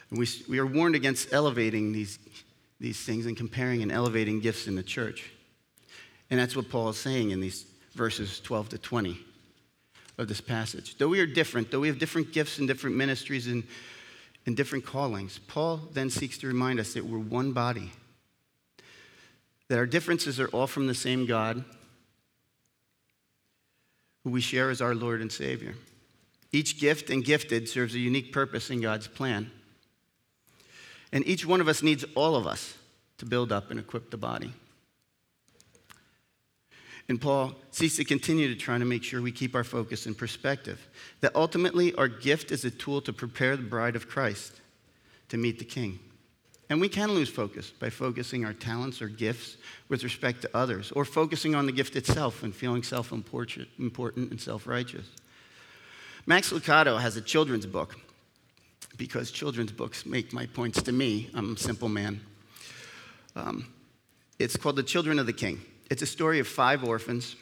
And 0.10 0.20
we, 0.20 0.28
we 0.48 0.60
are 0.60 0.66
warned 0.66 0.96
against 0.96 1.34
elevating 1.34 1.92
these, 1.92 2.20
these 2.80 3.00
things 3.00 3.26
and 3.26 3.38
comparing 3.38 3.82
and 3.82 3.92
elevating 3.92 4.40
gifts 4.40 4.68
in 4.68 4.76
the 4.76 4.84
church. 4.84 5.32
And 6.30 6.40
that's 6.40 6.56
what 6.56 6.70
Paul 6.70 6.90
is 6.90 6.98
saying 6.98 7.32
in 7.32 7.40
these 7.40 7.66
verses 7.94 8.40
12 8.40 8.70
to 8.70 8.78
20 8.78 9.18
of 10.18 10.28
this 10.28 10.42
passage. 10.42 10.98
Though 10.98 11.08
we 11.08 11.20
are 11.20 11.26
different, 11.26 11.72
though 11.72 11.80
we 11.80 11.88
have 11.88 12.00
different 12.00 12.32
gifts 12.34 12.60
and 12.60 12.68
different 12.68 12.96
ministries 12.96 13.48
and, 13.48 13.64
and 14.46 14.56
different 14.56 14.86
callings, 14.86 15.40
Paul 15.48 15.78
then 15.94 16.10
seeks 16.10 16.38
to 16.40 16.48
remind 16.48 16.80
us 16.80 16.94
that 16.94 17.06
we're 17.06 17.20
one 17.20 17.52
body, 17.52 17.92
that 19.70 19.78
our 19.78 19.86
differences 19.86 20.40
are 20.40 20.50
all 20.50 20.68
from 20.68 20.88
the 20.88 20.96
same 20.96 21.26
God 21.26 21.64
who 24.24 24.32
we 24.32 24.42
share 24.42 24.70
as 24.70 24.82
our 24.82 24.94
Lord 24.94 25.22
and 25.22 25.32
Savior. 25.32 25.76
Each 26.52 26.80
gift 26.80 27.10
and 27.10 27.24
gifted 27.24 27.70
serves 27.70 27.96
a 27.96 28.00
unique 28.00 28.34
purpose 28.34 28.70
in 28.70 28.82
God's 28.82 29.08
plan. 29.08 29.52
And 31.12 31.26
each 31.28 31.46
one 31.46 31.62
of 31.62 31.68
us 31.68 31.82
needs 31.82 32.06
all 32.16 32.36
of 32.36 32.46
us 32.46 32.76
to 33.18 33.26
build 33.26 33.52
up 33.52 33.72
and 33.72 33.80
equip 33.80 34.12
the 34.12 34.18
body. 34.18 34.54
And 37.10 37.20
Paul 37.20 37.56
seeks 37.72 37.96
to 37.96 38.06
continue 38.06 38.48
to 38.48 38.56
try 38.56 38.78
to 38.78 38.86
make 38.86 39.04
sure 39.04 39.20
we 39.20 39.32
keep 39.32 39.56
our 39.56 39.64
focus 39.64 40.06
in 40.06 40.14
perspective. 40.14 40.88
That 41.22 41.36
ultimately, 41.36 41.94
our 41.96 42.08
gift 42.08 42.52
is 42.52 42.64
a 42.64 42.72
tool 42.72 43.02
to 43.02 43.12
prepare 43.12 43.58
the 43.58 43.64
bride 43.64 43.96
of 43.96 44.08
Christ 44.08 44.62
to 45.30 45.38
meet 45.38 45.58
the 45.58 45.66
King. 45.66 46.00
And 46.70 46.80
we 46.80 46.88
can 46.88 47.12
lose 47.12 47.30
focus 47.30 47.72
by 47.72 47.90
focusing 47.90 48.46
our 48.46 48.54
talents 48.54 49.02
or 49.02 49.08
gifts 49.08 49.58
with 49.90 50.04
respect 50.04 50.44
to 50.44 50.56
others, 50.56 50.92
or 50.92 51.04
focusing 51.04 51.56
on 51.56 51.66
the 51.66 51.72
gift 51.72 51.96
itself 51.96 52.44
and 52.44 52.54
feeling 52.54 52.84
self 52.84 53.12
important 53.12 53.68
and 54.32 54.40
self 54.40 54.68
righteous. 54.68 55.08
Max 56.28 56.52
Lucado 56.54 57.02
has 57.02 57.18
a 57.18 57.22
children's 57.22 57.66
book 57.66 57.96
because 59.00 59.32
children's 59.32 59.72
books 59.72 60.06
make 60.06 60.34
my 60.34 60.46
points 60.46 60.84
to 60.84 60.92
me. 60.92 61.30
I'm 61.34 61.56
a 61.56 61.58
simple 61.58 61.88
man. 61.88 62.20
Um, 63.34 63.66
it's 64.38 64.58
called 64.58 64.76
The 64.76 64.84
Children 64.84 65.18
of 65.18 65.26
the 65.26 65.34
King. 65.34 65.62
It's 65.90 66.02
a 66.02 66.06
story 66.06 66.38
of 66.40 66.48
five 66.48 66.84
orphans 66.84 67.38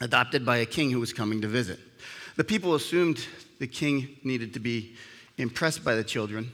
adopted 0.00 0.44
by 0.44 0.58
a 0.58 0.66
king 0.66 0.90
who 0.90 1.00
was 1.00 1.14
coming 1.14 1.40
to 1.40 1.48
visit. 1.48 1.80
The 2.36 2.44
people 2.44 2.74
assumed 2.74 3.26
the 3.58 3.66
king 3.66 4.16
needed 4.22 4.52
to 4.54 4.60
be 4.60 4.94
impressed 5.38 5.82
by 5.82 5.94
the 5.94 6.04
children, 6.04 6.52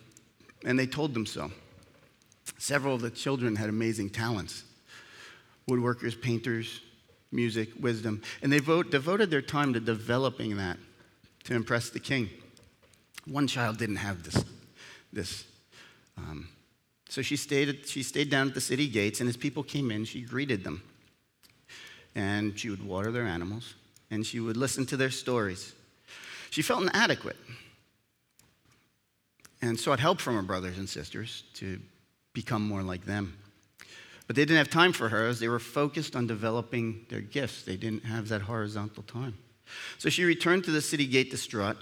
and 0.64 0.78
they 0.78 0.86
told 0.86 1.12
them 1.12 1.26
so. 1.26 1.50
Several 2.58 2.94
of 2.94 3.02
the 3.02 3.10
children 3.10 3.56
had 3.56 3.68
amazing 3.68 4.10
talents 4.10 4.62
woodworkers, 5.68 6.20
painters, 6.20 6.80
music, 7.32 7.70
wisdom, 7.80 8.22
and 8.40 8.52
they 8.52 8.60
vote, 8.60 8.92
devoted 8.92 9.32
their 9.32 9.42
time 9.42 9.72
to 9.72 9.80
developing 9.80 10.56
that 10.58 10.78
to 11.42 11.54
impress 11.54 11.90
the 11.90 11.98
king. 11.98 12.30
One 13.26 13.46
child 13.46 13.78
didn't 13.78 13.96
have 13.96 14.22
this. 14.22 14.44
this 15.12 15.44
um, 16.16 16.48
so 17.08 17.22
she 17.22 17.36
stayed, 17.36 17.86
she 17.86 18.02
stayed 18.02 18.30
down 18.30 18.48
at 18.48 18.54
the 18.54 18.60
city 18.60 18.88
gates, 18.88 19.20
and 19.20 19.28
as 19.28 19.36
people 19.36 19.62
came 19.62 19.90
in, 19.90 20.04
she 20.04 20.22
greeted 20.22 20.64
them. 20.64 20.82
And 22.14 22.58
she 22.58 22.70
would 22.70 22.84
water 22.84 23.12
their 23.12 23.26
animals, 23.26 23.74
and 24.10 24.24
she 24.24 24.40
would 24.40 24.56
listen 24.56 24.86
to 24.86 24.96
their 24.96 25.10
stories. 25.10 25.74
She 26.50 26.62
felt 26.62 26.82
inadequate 26.82 27.36
and 29.60 29.78
sought 29.78 30.00
help 30.00 30.20
from 30.20 30.36
her 30.36 30.42
brothers 30.42 30.78
and 30.78 30.88
sisters 30.88 31.44
to 31.54 31.80
become 32.32 32.66
more 32.66 32.82
like 32.82 33.04
them. 33.04 33.36
But 34.26 34.36
they 34.36 34.42
didn't 34.42 34.58
have 34.58 34.70
time 34.70 34.92
for 34.92 35.08
her 35.08 35.26
as 35.26 35.38
they 35.38 35.48
were 35.48 35.58
focused 35.58 36.16
on 36.16 36.26
developing 36.26 37.06
their 37.08 37.20
gifts. 37.20 37.62
They 37.62 37.76
didn't 37.76 38.04
have 38.04 38.28
that 38.28 38.42
horizontal 38.42 39.04
time. 39.04 39.36
So 39.98 40.08
she 40.08 40.24
returned 40.24 40.64
to 40.64 40.70
the 40.70 40.80
city 40.80 41.06
gate 41.06 41.30
distraught, 41.30 41.76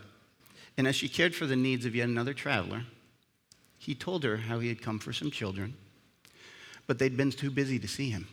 and 0.76 0.86
as 0.88 0.96
she 0.96 1.08
cared 1.08 1.34
for 1.34 1.46
the 1.46 1.56
needs 1.56 1.86
of 1.86 1.94
yet 1.94 2.08
another 2.08 2.34
traveler, 2.34 2.84
he 3.78 3.94
told 3.94 4.24
her 4.24 4.38
how 4.38 4.58
he 4.58 4.68
had 4.68 4.82
come 4.82 4.98
for 4.98 5.12
some 5.12 5.30
children, 5.30 5.74
but 6.86 6.98
they'd 6.98 7.16
been 7.16 7.30
too 7.30 7.50
busy 7.50 7.78
to 7.78 7.88
see 7.88 8.10
him. 8.10 8.26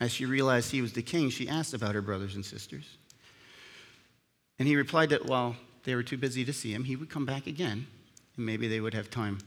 As 0.00 0.12
she 0.12 0.26
realized 0.26 0.70
he 0.70 0.82
was 0.82 0.92
the 0.92 1.02
king, 1.02 1.30
she 1.30 1.48
asked 1.48 1.74
about 1.74 1.94
her 1.94 2.02
brothers 2.02 2.34
and 2.34 2.44
sisters. 2.44 2.98
And 4.58 4.68
he 4.68 4.76
replied 4.76 5.10
that 5.10 5.26
while 5.26 5.56
they 5.84 5.94
were 5.94 6.02
too 6.02 6.16
busy 6.16 6.44
to 6.44 6.52
see 6.52 6.72
him, 6.72 6.84
he 6.84 6.96
would 6.96 7.10
come 7.10 7.26
back 7.26 7.46
again, 7.46 7.86
and 8.36 8.46
maybe 8.46 8.68
they 8.68 8.80
would 8.80 8.94
have 8.94 9.10
time 9.10 9.38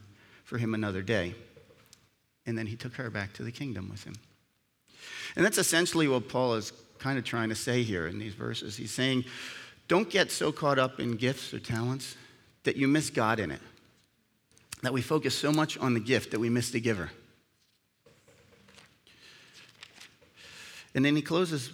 for 0.44 0.58
him 0.58 0.74
another 0.74 1.02
day. 1.02 1.36
And 2.46 2.58
then 2.58 2.68
he 2.68 2.76
took 2.76 2.96
her 2.96 3.10
back 3.10 3.34
to 3.34 3.44
the 3.44 3.52
kingdom 3.52 3.90
with 3.90 4.04
him. 4.04 4.16
And 5.36 5.46
that's 5.46 5.58
essentially 5.58 6.08
what 6.08 6.28
Paul 6.28 6.56
is 6.56 6.74
kind 7.00 7.18
of 7.18 7.24
trying 7.24 7.50
to 7.50 7.56
say 7.56 7.84
here 7.84 8.08
in 8.08 8.20
these 8.20 8.34
verses. 8.34 8.76
He's 8.76 8.92
saying, 8.92 9.26
don't 9.92 10.10
get 10.10 10.32
so 10.32 10.54
caught 10.54 10.80
up 10.80 11.02
in 11.02 11.18
gifts 11.18 11.54
or 11.54 11.60
talents 11.60 12.16
that 12.64 12.78
you 12.78 12.88
miss 12.88 13.10
God 13.10 13.42
in 13.42 13.52
it 13.52 13.60
that 14.84 14.94
we 14.94 15.02
focus 15.02 15.38
so 15.38 15.52
much 15.52 15.78
on 15.80 15.94
the 15.94 16.00
gift 16.00 16.32
that 16.32 16.40
we 16.40 16.50
miss 16.50 16.72
the 16.72 16.80
giver. 16.80 17.10
And 20.96 21.04
then 21.04 21.14
he 21.14 21.22
closes 21.22 21.74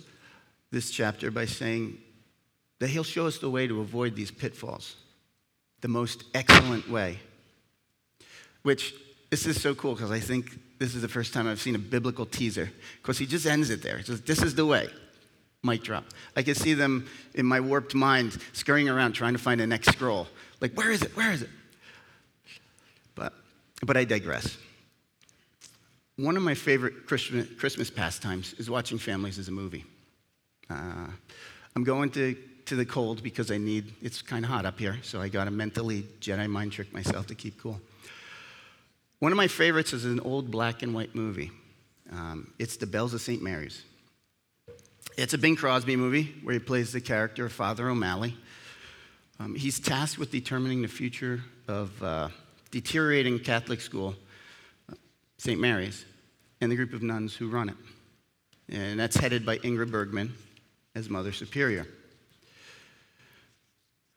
this 0.71 0.89
chapter 0.89 1.29
by 1.29 1.45
saying 1.45 1.99
that 2.79 2.87
he'll 2.87 3.03
show 3.03 3.27
us 3.27 3.37
the 3.37 3.51
way 3.51 3.67
to 3.67 3.81
avoid 3.81 4.15
these 4.15 4.31
pitfalls, 4.31 4.95
the 5.81 5.87
most 5.87 6.23
excellent 6.33 6.89
way. 6.89 7.19
Which, 8.63 8.95
this 9.29 9.45
is 9.45 9.61
so 9.61 9.75
cool 9.75 9.93
because 9.93 10.09
I 10.09 10.19
think 10.19 10.57
this 10.79 10.95
is 10.95 11.03
the 11.03 11.07
first 11.07 11.35
time 11.35 11.47
I've 11.47 11.61
seen 11.61 11.75
a 11.75 11.79
biblical 11.79 12.25
teaser 12.25 12.71
because 12.99 13.19
he 13.19 13.27
just 13.27 13.45
ends 13.45 13.69
it 13.69 13.83
there. 13.83 13.99
He 13.99 14.03
says, 14.05 14.21
This 14.21 14.41
is 14.41 14.55
the 14.55 14.65
way. 14.65 14.89
Mic 15.63 15.83
drop. 15.83 16.05
I 16.35 16.43
can 16.43 16.55
see 16.55 16.73
them 16.73 17.07
in 17.33 17.45
my 17.45 17.59
warped 17.59 17.95
mind 17.95 18.37
scurrying 18.53 18.89
around 18.89 19.13
trying 19.13 19.33
to 19.33 19.39
find 19.39 19.59
the 19.59 19.67
next 19.67 19.91
scroll. 19.91 20.27
Like, 20.61 20.73
where 20.73 20.91
is 20.91 21.01
it? 21.01 21.15
Where 21.15 21.31
is 21.31 21.41
it? 21.41 21.49
But 23.15 23.33
but 23.83 23.97
I 23.97 24.03
digress. 24.03 24.57
One 26.17 26.35
of 26.35 26.41
my 26.41 26.55
favorite 26.55 27.05
Christmas 27.05 27.91
pastimes 27.91 28.53
is 28.53 28.69
watching 28.71 28.97
families 28.97 29.37
as 29.37 29.49
a 29.49 29.51
movie. 29.51 29.85
Uh, 30.67 31.07
I'm 31.75 31.83
going 31.83 32.09
to, 32.11 32.35
to 32.65 32.75
the 32.75 32.85
cold 32.85 33.21
because 33.21 33.51
I 33.51 33.57
need, 33.57 33.93
it's 34.01 34.23
kind 34.23 34.43
of 34.43 34.49
hot 34.49 34.65
up 34.65 34.79
here, 34.79 34.97
so 35.03 35.21
I 35.21 35.29
got 35.29 35.43
to 35.45 35.51
mentally 35.51 36.07
Jedi 36.19 36.49
mind 36.49 36.71
trick 36.71 36.91
myself 36.91 37.27
to 37.27 37.35
keep 37.35 37.61
cool. 37.61 37.79
One 39.19 39.31
of 39.31 39.35
my 39.35 39.47
favorites 39.47 39.93
is 39.93 40.05
an 40.05 40.19
old 40.21 40.49
black 40.49 40.81
and 40.81 40.95
white 40.95 41.13
movie. 41.13 41.51
Um, 42.11 42.51
it's 42.57 42.77
The 42.77 42.87
Bells 42.87 43.13
of 43.13 43.21
St. 43.21 43.43
Mary's. 43.43 43.83
It's 45.17 45.33
a 45.33 45.37
Bing 45.39 45.55
Crosby 45.55 45.95
movie 45.95 46.35
where 46.43 46.53
he 46.53 46.59
plays 46.59 46.91
the 46.91 47.01
character 47.01 47.47
of 47.47 47.51
Father 47.51 47.89
O'Malley. 47.89 48.37
Um, 49.39 49.55
he's 49.55 49.79
tasked 49.79 50.19
with 50.19 50.29
determining 50.29 50.83
the 50.83 50.87
future 50.87 51.41
of 51.67 52.03
uh, 52.03 52.29
deteriorating 52.69 53.39
Catholic 53.39 53.81
school, 53.81 54.13
St. 55.39 55.59
Mary's, 55.59 56.05
and 56.61 56.71
the 56.71 56.75
group 56.75 56.93
of 56.93 57.01
nuns 57.01 57.35
who 57.35 57.49
run 57.49 57.69
it. 57.69 57.75
And 58.69 58.99
that's 58.99 59.17
headed 59.17 59.43
by 59.43 59.57
Ingrid 59.57 59.89
Bergman 59.89 60.35
as 60.93 61.09
Mother 61.09 61.31
Superior. 61.31 61.87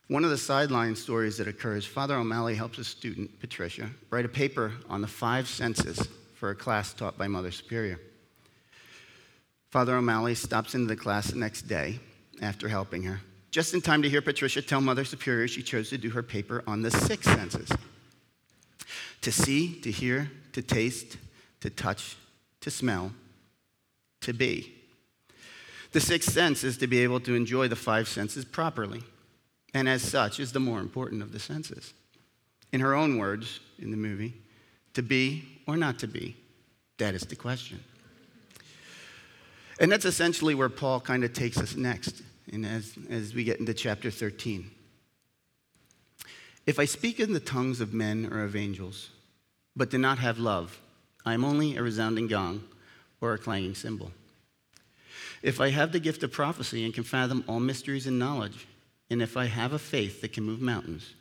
One 0.08 0.24
of 0.24 0.28
the 0.28 0.36
sideline 0.36 0.96
stories 0.96 1.38
that 1.38 1.48
occurs 1.48 1.86
Father 1.86 2.16
O'Malley 2.16 2.56
helps 2.56 2.76
a 2.76 2.84
student, 2.84 3.40
Patricia, 3.40 3.88
write 4.10 4.26
a 4.26 4.28
paper 4.28 4.74
on 4.90 5.00
the 5.00 5.08
five 5.08 5.48
senses 5.48 6.06
for 6.34 6.50
a 6.50 6.54
class 6.54 6.92
taught 6.92 7.16
by 7.16 7.26
Mother 7.26 7.52
Superior. 7.52 7.98
Father 9.70 9.96
O'Malley 9.96 10.34
stops 10.34 10.74
into 10.74 10.88
the 10.88 10.96
class 10.96 11.28
the 11.28 11.38
next 11.38 11.62
day 11.62 12.00
after 12.42 12.68
helping 12.68 13.04
her, 13.04 13.20
just 13.52 13.72
in 13.72 13.80
time 13.80 14.02
to 14.02 14.08
hear 14.08 14.20
Patricia 14.20 14.60
tell 14.60 14.80
Mother 14.80 15.04
Superior 15.04 15.46
she 15.46 15.62
chose 15.62 15.90
to 15.90 15.98
do 15.98 16.10
her 16.10 16.24
paper 16.24 16.64
on 16.66 16.82
the 16.82 16.90
six 16.90 17.24
senses 17.24 17.68
to 19.20 19.30
see, 19.30 19.78
to 19.80 19.90
hear, 19.90 20.30
to 20.52 20.62
taste, 20.62 21.18
to 21.60 21.70
touch, 21.70 22.16
to 22.60 22.70
smell, 22.70 23.12
to 24.22 24.32
be. 24.32 24.74
The 25.92 26.00
sixth 26.00 26.32
sense 26.32 26.64
is 26.64 26.78
to 26.78 26.86
be 26.86 27.00
able 27.00 27.20
to 27.20 27.34
enjoy 27.34 27.68
the 27.68 27.76
five 27.76 28.08
senses 28.08 28.44
properly, 28.44 29.02
and 29.74 29.88
as 29.88 30.02
such 30.02 30.40
is 30.40 30.52
the 30.52 30.60
more 30.60 30.80
important 30.80 31.22
of 31.22 31.32
the 31.32 31.38
senses. 31.38 31.92
In 32.72 32.80
her 32.80 32.94
own 32.94 33.18
words 33.18 33.60
in 33.78 33.90
the 33.90 33.96
movie, 33.96 34.34
to 34.94 35.02
be 35.02 35.44
or 35.66 35.76
not 35.76 35.98
to 36.00 36.06
be, 36.08 36.36
that 36.98 37.14
is 37.14 37.22
the 37.22 37.36
question. 37.36 37.80
And 39.80 39.90
that's 39.90 40.04
essentially 40.04 40.54
where 40.54 40.68
Paul 40.68 41.00
kind 41.00 41.24
of 41.24 41.32
takes 41.32 41.56
us 41.56 41.74
next, 41.74 42.22
and 42.52 42.66
as, 42.66 42.94
as 43.08 43.34
we 43.34 43.44
get 43.44 43.60
into 43.60 43.72
chapter 43.72 44.10
13. 44.10 44.70
If 46.66 46.78
I 46.78 46.84
speak 46.84 47.18
in 47.18 47.32
the 47.32 47.40
tongues 47.40 47.80
of 47.80 47.94
men 47.94 48.28
or 48.30 48.44
of 48.44 48.54
angels, 48.54 49.08
but 49.74 49.90
do 49.90 49.96
not 49.96 50.18
have 50.18 50.38
love, 50.38 50.78
I 51.24 51.32
am 51.32 51.46
only 51.46 51.76
a 51.76 51.82
resounding 51.82 52.26
gong 52.26 52.62
or 53.22 53.32
a 53.32 53.38
clanging 53.38 53.74
cymbal. 53.74 54.12
If 55.42 55.60
I 55.62 55.70
have 55.70 55.92
the 55.92 56.00
gift 56.00 56.22
of 56.22 56.32
prophecy 56.32 56.84
and 56.84 56.92
can 56.92 57.04
fathom 57.04 57.42
all 57.48 57.60
mysteries 57.60 58.06
and 58.06 58.18
knowledge, 58.18 58.66
and 59.08 59.22
if 59.22 59.38
I 59.38 59.46
have 59.46 59.72
a 59.72 59.78
faith 59.78 60.20
that 60.20 60.34
can 60.34 60.44
move 60.44 60.60
mountains, 60.60 61.14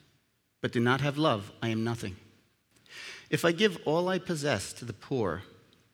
but 0.62 0.74
do 0.74 0.82
not 0.82 1.00
have 1.00 1.18
love, 1.18 1.50
I 1.63 1.70
am 1.70 1.86
nothing. 1.86 2.18
If 3.30 3.46
I 3.46 3.54
give 3.54 3.80
all 3.86 4.10
I 4.10 4.20
possess 4.20 4.74
to 4.74 4.86
the 4.86 4.94
poor 4.94 5.44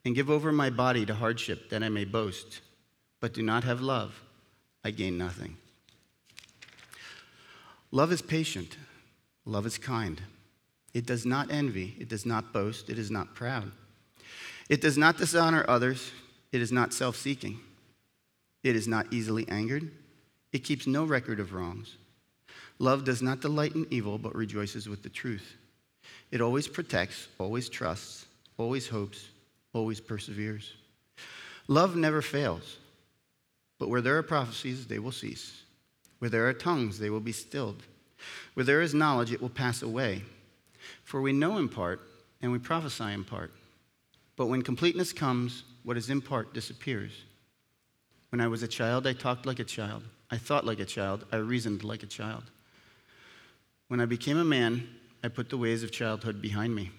and 0.05 0.13
give 0.15 0.29
over 0.29 0.51
my 0.51 0.69
body 0.69 1.05
to 1.05 1.15
hardship 1.15 1.69
that 1.69 1.83
I 1.83 1.89
may 1.89 2.05
boast, 2.05 2.61
but 3.19 3.33
do 3.33 3.41
not 3.41 3.63
have 3.63 3.81
love, 3.81 4.21
I 4.83 4.91
gain 4.91 5.17
nothing. 5.17 5.57
Love 7.91 8.11
is 8.11 8.21
patient. 8.21 8.77
Love 9.45 9.65
is 9.65 9.77
kind. 9.77 10.21
It 10.93 11.05
does 11.05 11.25
not 11.25 11.51
envy. 11.51 11.95
It 11.99 12.07
does 12.07 12.25
not 12.25 12.53
boast. 12.53 12.89
It 12.89 12.99
is 12.99 13.09
not 13.09 13.33
proud. 13.33 13.71
It 14.69 14.81
does 14.81 14.97
not 14.97 15.17
dishonor 15.17 15.65
others. 15.67 16.11
It 16.51 16.61
is 16.61 16.71
not 16.71 16.93
self 16.93 17.15
seeking. 17.15 17.59
It 18.63 18.75
is 18.75 18.87
not 18.87 19.07
easily 19.11 19.47
angered. 19.49 19.91
It 20.51 20.63
keeps 20.63 20.87
no 20.87 21.03
record 21.03 21.39
of 21.39 21.53
wrongs. 21.53 21.97
Love 22.79 23.03
does 23.03 23.21
not 23.21 23.41
delight 23.41 23.75
in 23.75 23.87
evil, 23.89 24.17
but 24.17 24.35
rejoices 24.35 24.87
with 24.89 25.03
the 25.03 25.09
truth. 25.09 25.55
It 26.31 26.41
always 26.41 26.67
protects, 26.67 27.27
always 27.37 27.69
trusts, 27.69 28.25
always 28.57 28.87
hopes, 28.87 29.27
always 29.75 29.99
perseveres. 29.99 30.73
Love 31.67 31.95
never 31.95 32.21
fails, 32.21 32.77
but 33.77 33.89
where 33.89 34.01
there 34.01 34.17
are 34.17 34.23
prophecies, 34.23 34.87
they 34.87 34.99
will 34.99 35.11
cease. 35.11 35.63
Where 36.19 36.29
there 36.29 36.47
are 36.47 36.53
tongues, 36.53 36.97
they 36.97 37.09
will 37.09 37.19
be 37.19 37.33
stilled. 37.33 37.83
Where 38.53 38.63
there 38.63 38.81
is 38.81 38.93
knowledge, 38.93 39.31
it 39.31 39.41
will 39.41 39.49
pass 39.49 39.81
away. 39.81 40.23
For 41.03 41.21
we 41.21 41.33
know 41.33 41.57
in 41.57 41.67
part, 41.67 42.01
and 42.41 42.51
we 42.51 42.57
prophesy 42.57 43.11
in 43.11 43.23
part. 43.23 43.51
But 44.37 44.47
when 44.47 44.61
completeness 44.61 45.11
comes, 45.11 45.63
what 45.83 45.97
is 45.97 46.09
in 46.09 46.21
part 46.21 46.53
disappears. 46.53 47.11
When 48.29 48.41
I 48.41 48.47
was 48.47 48.63
a 48.63 48.67
child, 48.67 49.05
I 49.05 49.13
talked 49.13 49.45
like 49.45 49.59
a 49.59 49.63
child. 49.63 50.03
I 50.31 50.37
thought 50.37 50.65
like 50.65 50.79
a 50.79 50.85
child. 50.85 51.25
I 51.31 51.37
reasoned 51.37 51.83
like 51.83 52.03
a 52.03 52.07
child. 52.07 52.43
When 53.87 53.99
I 53.99 54.05
became 54.05 54.37
a 54.37 54.45
man, 54.45 54.87
I 55.23 55.27
put 55.27 55.49
the 55.49 55.57
ways 55.57 55.83
of 55.83 55.91
childhood 55.91 56.41
behind 56.41 56.73
me. 56.73 56.91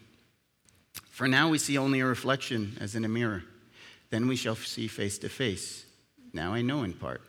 For 1.11 1.27
now 1.27 1.49
we 1.49 1.59
see 1.59 1.79
only 1.79 2.01
a 2.01 2.07
reflection 2.07 2.77
as 2.81 2.95
in 2.95 3.05
a 3.05 3.09
mirror. 3.09 3.43
Then 4.11 4.29
we 4.29 4.37
shall 4.37 4.55
see 4.55 4.87
face 4.87 5.19
to 5.19 5.29
face. 5.29 5.85
Now 6.33 6.53
I 6.53 6.63
know 6.63 6.83
in 6.83 6.93
part. 6.93 7.23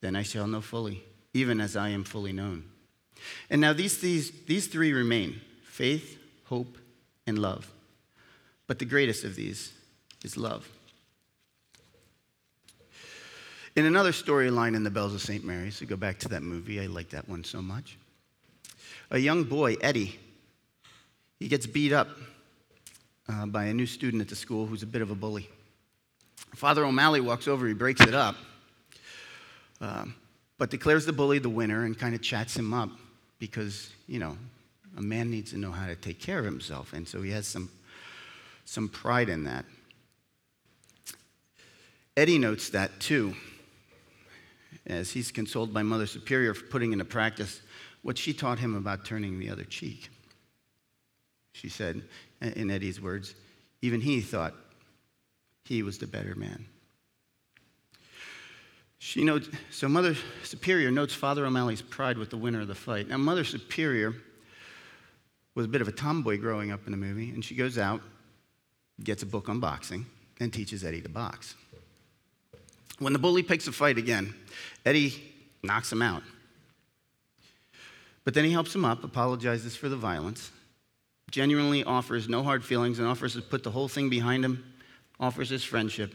Then 0.00 0.16
I 0.16 0.22
shall 0.22 0.46
know 0.46 0.60
fully, 0.60 1.02
even 1.34 1.60
as 1.60 1.76
I 1.76 1.90
am 1.90 2.04
fully 2.04 2.32
known. 2.32 2.64
And 3.50 3.60
now 3.60 3.72
these, 3.72 3.98
these, 4.00 4.30
these 4.46 4.66
three 4.66 4.92
remain 4.92 5.40
faith, 5.64 6.18
hope, 6.44 6.78
and 7.26 7.38
love. 7.38 7.70
But 8.66 8.78
the 8.78 8.84
greatest 8.84 9.24
of 9.24 9.34
these 9.34 9.72
is 10.24 10.36
love. 10.36 10.68
In 13.76 13.86
another 13.86 14.12
storyline 14.12 14.74
in 14.74 14.84
The 14.84 14.90
Bells 14.90 15.14
of 15.14 15.22
St. 15.22 15.44
Mary's, 15.44 15.78
to 15.78 15.86
go 15.86 15.96
back 15.96 16.18
to 16.18 16.28
that 16.28 16.42
movie, 16.42 16.80
I 16.80 16.86
like 16.86 17.10
that 17.10 17.28
one 17.28 17.44
so 17.44 17.62
much. 17.62 17.96
A 19.10 19.18
young 19.18 19.44
boy, 19.44 19.76
Eddie, 19.80 20.18
he 21.38 21.48
gets 21.48 21.66
beat 21.66 21.92
up 21.92 22.08
uh, 23.30 23.46
by 23.46 23.64
a 23.66 23.74
new 23.74 23.86
student 23.86 24.20
at 24.20 24.28
the 24.28 24.36
school 24.36 24.66
who's 24.66 24.82
a 24.82 24.86
bit 24.86 25.02
of 25.02 25.10
a 25.10 25.14
bully. 25.14 25.48
Father 26.54 26.84
O'Malley 26.84 27.20
walks 27.20 27.46
over, 27.46 27.66
he 27.68 27.74
breaks 27.74 28.00
it 28.00 28.14
up, 28.14 28.36
um, 29.80 30.14
but 30.58 30.70
declares 30.70 31.06
the 31.06 31.12
bully 31.12 31.38
the 31.38 31.48
winner 31.48 31.84
and 31.84 31.98
kind 31.98 32.14
of 32.14 32.22
chats 32.22 32.56
him 32.56 32.74
up 32.74 32.90
because, 33.38 33.90
you 34.08 34.18
know, 34.18 34.36
a 34.96 35.02
man 35.02 35.30
needs 35.30 35.52
to 35.52 35.58
know 35.58 35.70
how 35.70 35.86
to 35.86 35.94
take 35.94 36.18
care 36.18 36.38
of 36.38 36.44
himself. 36.44 36.92
And 36.92 37.06
so 37.06 37.22
he 37.22 37.30
has 37.30 37.46
some, 37.46 37.70
some 38.64 38.88
pride 38.88 39.28
in 39.28 39.44
that. 39.44 39.64
Eddie 42.16 42.38
notes 42.38 42.70
that 42.70 42.98
too, 42.98 43.34
as 44.86 45.12
he's 45.12 45.30
consoled 45.30 45.72
by 45.72 45.82
Mother 45.82 46.06
Superior 46.06 46.52
for 46.52 46.64
putting 46.66 46.92
into 46.92 47.04
practice 47.04 47.60
what 48.02 48.18
she 48.18 48.32
taught 48.32 48.58
him 48.58 48.74
about 48.74 49.04
turning 49.04 49.38
the 49.38 49.50
other 49.50 49.64
cheek. 49.64 50.08
She 51.52 51.68
said, 51.68 52.02
in 52.40 52.70
Eddie's 52.70 53.00
words, 53.00 53.34
even 53.82 54.00
he 54.00 54.20
thought 54.20 54.54
he 55.64 55.82
was 55.82 55.98
the 55.98 56.06
better 56.06 56.34
man. 56.34 56.66
She 58.98 59.24
notes, 59.24 59.48
so 59.70 59.88
Mother 59.88 60.14
Superior 60.42 60.90
notes 60.90 61.14
Father 61.14 61.46
O'Malley's 61.46 61.80
pride 61.80 62.18
with 62.18 62.28
the 62.30 62.36
winner 62.36 62.60
of 62.60 62.68
the 62.68 62.74
fight. 62.74 63.08
Now, 63.08 63.16
Mother 63.16 63.44
Superior 63.44 64.14
was 65.54 65.64
a 65.64 65.68
bit 65.68 65.80
of 65.80 65.88
a 65.88 65.92
tomboy 65.92 66.38
growing 66.38 66.70
up 66.70 66.80
in 66.86 66.92
the 66.92 66.98
movie, 66.98 67.30
and 67.30 67.44
she 67.44 67.54
goes 67.54 67.78
out, 67.78 68.02
gets 69.02 69.22
a 69.22 69.26
book 69.26 69.48
on 69.48 69.58
boxing, 69.58 70.06
and 70.38 70.52
teaches 70.52 70.84
Eddie 70.84 71.00
to 71.00 71.08
box. 71.08 71.54
When 72.98 73.14
the 73.14 73.18
bully 73.18 73.42
picks 73.42 73.66
a 73.66 73.72
fight 73.72 73.96
again, 73.96 74.34
Eddie 74.84 75.14
knocks 75.62 75.90
him 75.90 76.02
out. 76.02 76.22
But 78.24 78.34
then 78.34 78.44
he 78.44 78.52
helps 78.52 78.74
him 78.74 78.84
up, 78.84 79.02
apologizes 79.02 79.76
for 79.76 79.88
the 79.88 79.96
violence, 79.96 80.50
genuinely 81.30 81.84
offers 81.84 82.28
no 82.28 82.42
hard 82.42 82.64
feelings, 82.64 82.98
and 82.98 83.06
offers 83.06 83.34
to 83.34 83.42
put 83.42 83.62
the 83.62 83.70
whole 83.70 83.88
thing 83.88 84.08
behind 84.08 84.44
him, 84.44 84.64
offers 85.18 85.48
his 85.48 85.64
friendship, 85.64 86.14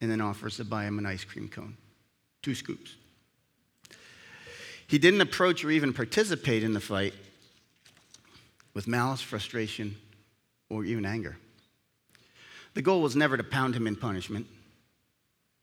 and 0.00 0.10
then 0.10 0.20
offers 0.20 0.56
to 0.56 0.64
buy 0.64 0.84
him 0.84 0.98
an 0.98 1.06
ice 1.06 1.24
cream 1.24 1.48
cone. 1.48 1.76
Two 2.42 2.54
scoops. 2.54 2.94
He 4.86 4.98
didn't 4.98 5.20
approach 5.20 5.64
or 5.64 5.70
even 5.70 5.92
participate 5.92 6.62
in 6.62 6.72
the 6.72 6.80
fight 6.80 7.14
with 8.74 8.86
malice, 8.86 9.20
frustration, 9.20 9.96
or 10.70 10.84
even 10.84 11.04
anger. 11.04 11.36
The 12.74 12.82
goal 12.82 13.02
was 13.02 13.16
never 13.16 13.36
to 13.36 13.44
pound 13.44 13.74
him 13.74 13.86
in 13.86 13.96
punishment, 13.96 14.46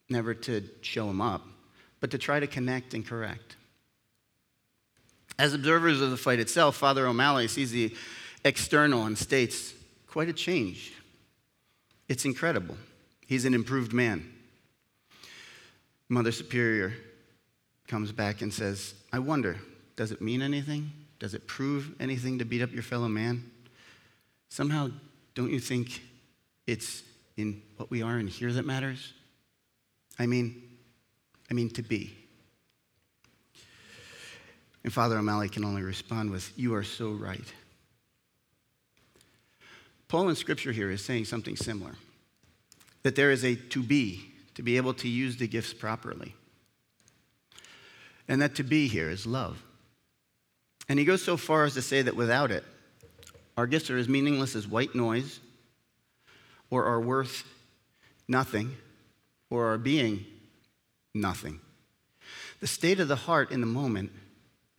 never 0.09 0.33
to 0.33 0.63
show 0.81 1.09
him 1.09 1.21
up, 1.21 1.43
but 1.99 2.11
to 2.11 2.17
try 2.17 2.39
to 2.39 2.47
connect 2.47 2.93
and 2.93 3.05
correct. 3.05 3.55
As 5.39 5.53
observers 5.53 6.01
of 6.01 6.11
the 6.11 6.17
fight 6.17 6.39
itself, 6.39 6.75
Father 6.75 7.07
O'Malley 7.07 7.47
sees 7.47 7.71
the 7.71 7.95
external 8.45 9.05
and 9.05 9.17
states 9.17 9.73
quite 10.07 10.29
a 10.29 10.33
change. 10.33 10.93
It's 12.07 12.23
incredible. 12.23 12.77
He's 13.25 13.43
an 13.43 13.53
improved 13.53 13.91
man. 13.91 14.31
Mother 16.07 16.31
Superior 16.31 16.93
comes 17.87 18.11
back 18.11 18.41
and 18.41 18.53
says, 18.53 18.93
I 19.11 19.19
wonder, 19.19 19.57
does 19.95 20.11
it 20.11 20.21
mean 20.21 20.41
anything? 20.41 20.91
Does 21.19 21.33
it 21.33 21.47
prove 21.47 21.95
anything 21.99 22.39
to 22.39 22.45
beat 22.45 22.61
up 22.61 22.71
your 22.71 22.83
fellow 22.83 23.07
man? 23.07 23.49
Somehow, 24.49 24.89
don't 25.33 25.51
you 25.51 25.59
think 25.59 26.01
it's 26.67 27.03
in 27.35 27.61
what 27.77 27.89
we 27.89 28.03
are 28.03 28.19
in 28.19 28.27
here 28.27 28.53
that 28.53 28.65
matters? 28.65 29.13
I 30.19 30.27
mean, 30.27 30.61
I 31.49 31.53
mean 31.53 31.69
to 31.71 31.81
be. 31.81 32.15
And 34.83 34.93
Father 34.93 35.17
O'Malley 35.17 35.49
can 35.49 35.65
only 35.65 35.81
respond 35.81 36.29
with, 36.29 36.53
You 36.55 36.75
are 36.75 36.83
so 36.83 37.11
right. 37.11 37.51
Paul 40.07 40.29
in 40.29 40.35
Scripture 40.35 40.71
here 40.71 40.91
is 40.91 41.03
saying 41.03 41.25
something 41.25 41.55
similar 41.55 41.95
that 43.03 43.15
there 43.15 43.31
is 43.31 43.43
a 43.43 43.55
to 43.55 43.83
be, 43.83 44.31
to 44.55 44.63
be 44.63 44.77
able 44.77 44.93
to 44.95 45.07
use 45.07 45.37
the 45.37 45.47
gifts 45.47 45.73
properly. 45.73 46.33
And 48.27 48.41
that 48.41 48.55
to 48.55 48.63
be 48.63 48.87
here 48.87 49.09
is 49.09 49.27
love. 49.27 49.61
And 50.89 50.97
he 50.97 51.05
goes 51.05 51.23
so 51.23 51.37
far 51.37 51.65
as 51.65 51.75
to 51.75 51.81
say 51.81 52.01
that 52.01 52.15
without 52.15 52.51
it, 52.51 52.63
our 53.57 53.67
gifts 53.67 53.89
are 53.89 53.97
as 53.97 54.09
meaningless 54.09 54.55
as 54.55 54.67
white 54.67 54.95
noise, 54.95 55.39
or 56.69 56.85
are 56.85 56.99
worth 56.99 57.43
nothing, 58.27 58.75
or 59.49 59.71
are 59.71 59.77
being 59.77 60.25
nothing. 61.13 61.59
The 62.59 62.67
state 62.67 62.99
of 62.99 63.07
the 63.07 63.15
heart 63.15 63.51
in 63.51 63.61
the 63.61 63.67
moment 63.67 64.11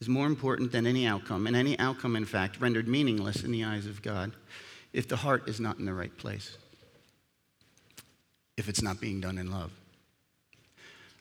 is 0.00 0.08
more 0.08 0.26
important 0.26 0.72
than 0.72 0.86
any 0.86 1.06
outcome, 1.06 1.46
and 1.46 1.56
any 1.56 1.78
outcome, 1.78 2.16
in 2.16 2.24
fact, 2.24 2.60
rendered 2.60 2.88
meaningless 2.88 3.42
in 3.42 3.52
the 3.52 3.64
eyes 3.64 3.86
of 3.86 4.02
God 4.02 4.32
if 4.96 5.06
the 5.06 5.16
heart 5.16 5.46
is 5.46 5.61
not 5.61 5.78
in 5.78 5.85
the 5.85 5.92
right 5.92 6.16
place, 6.16 6.56
if 8.56 8.66
it's 8.66 8.80
not 8.80 8.98
being 8.98 9.20
done 9.20 9.37
in 9.37 9.50
love. 9.50 9.70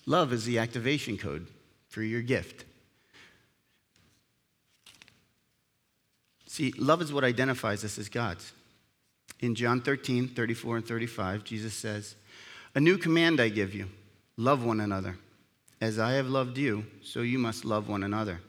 Love 0.05 0.31
is 0.31 0.45
the 0.45 0.59
activation 0.59 1.17
code 1.17 1.47
for 1.89 2.01
your 2.01 2.21
gift. 2.21 2.63
See, 6.47 6.73
love 6.77 7.01
is 7.01 7.11
what 7.11 7.25
identifies 7.25 7.83
us 7.83 7.99
as 7.99 8.07
God's. 8.07 8.53
In 9.41 9.55
John 9.55 9.81
13, 9.81 10.29
34 10.29 10.77
and 10.77 10.87
35, 10.87 11.43
Jesus 11.43 11.73
says, 11.73 12.15
A 12.75 12.79
new 12.79 12.97
command 12.97 13.41
I 13.41 13.49
give 13.49 13.75
you 13.75 13.87
love 14.37 14.63
one 14.63 14.79
another. 14.79 15.17
As 15.81 15.99
I 15.99 16.13
have 16.13 16.27
loved 16.27 16.57
you, 16.57 16.85
so 17.03 17.19
you 17.19 17.39
must 17.39 17.65
love 17.65 17.89
one 17.89 18.03
another. 18.03 18.39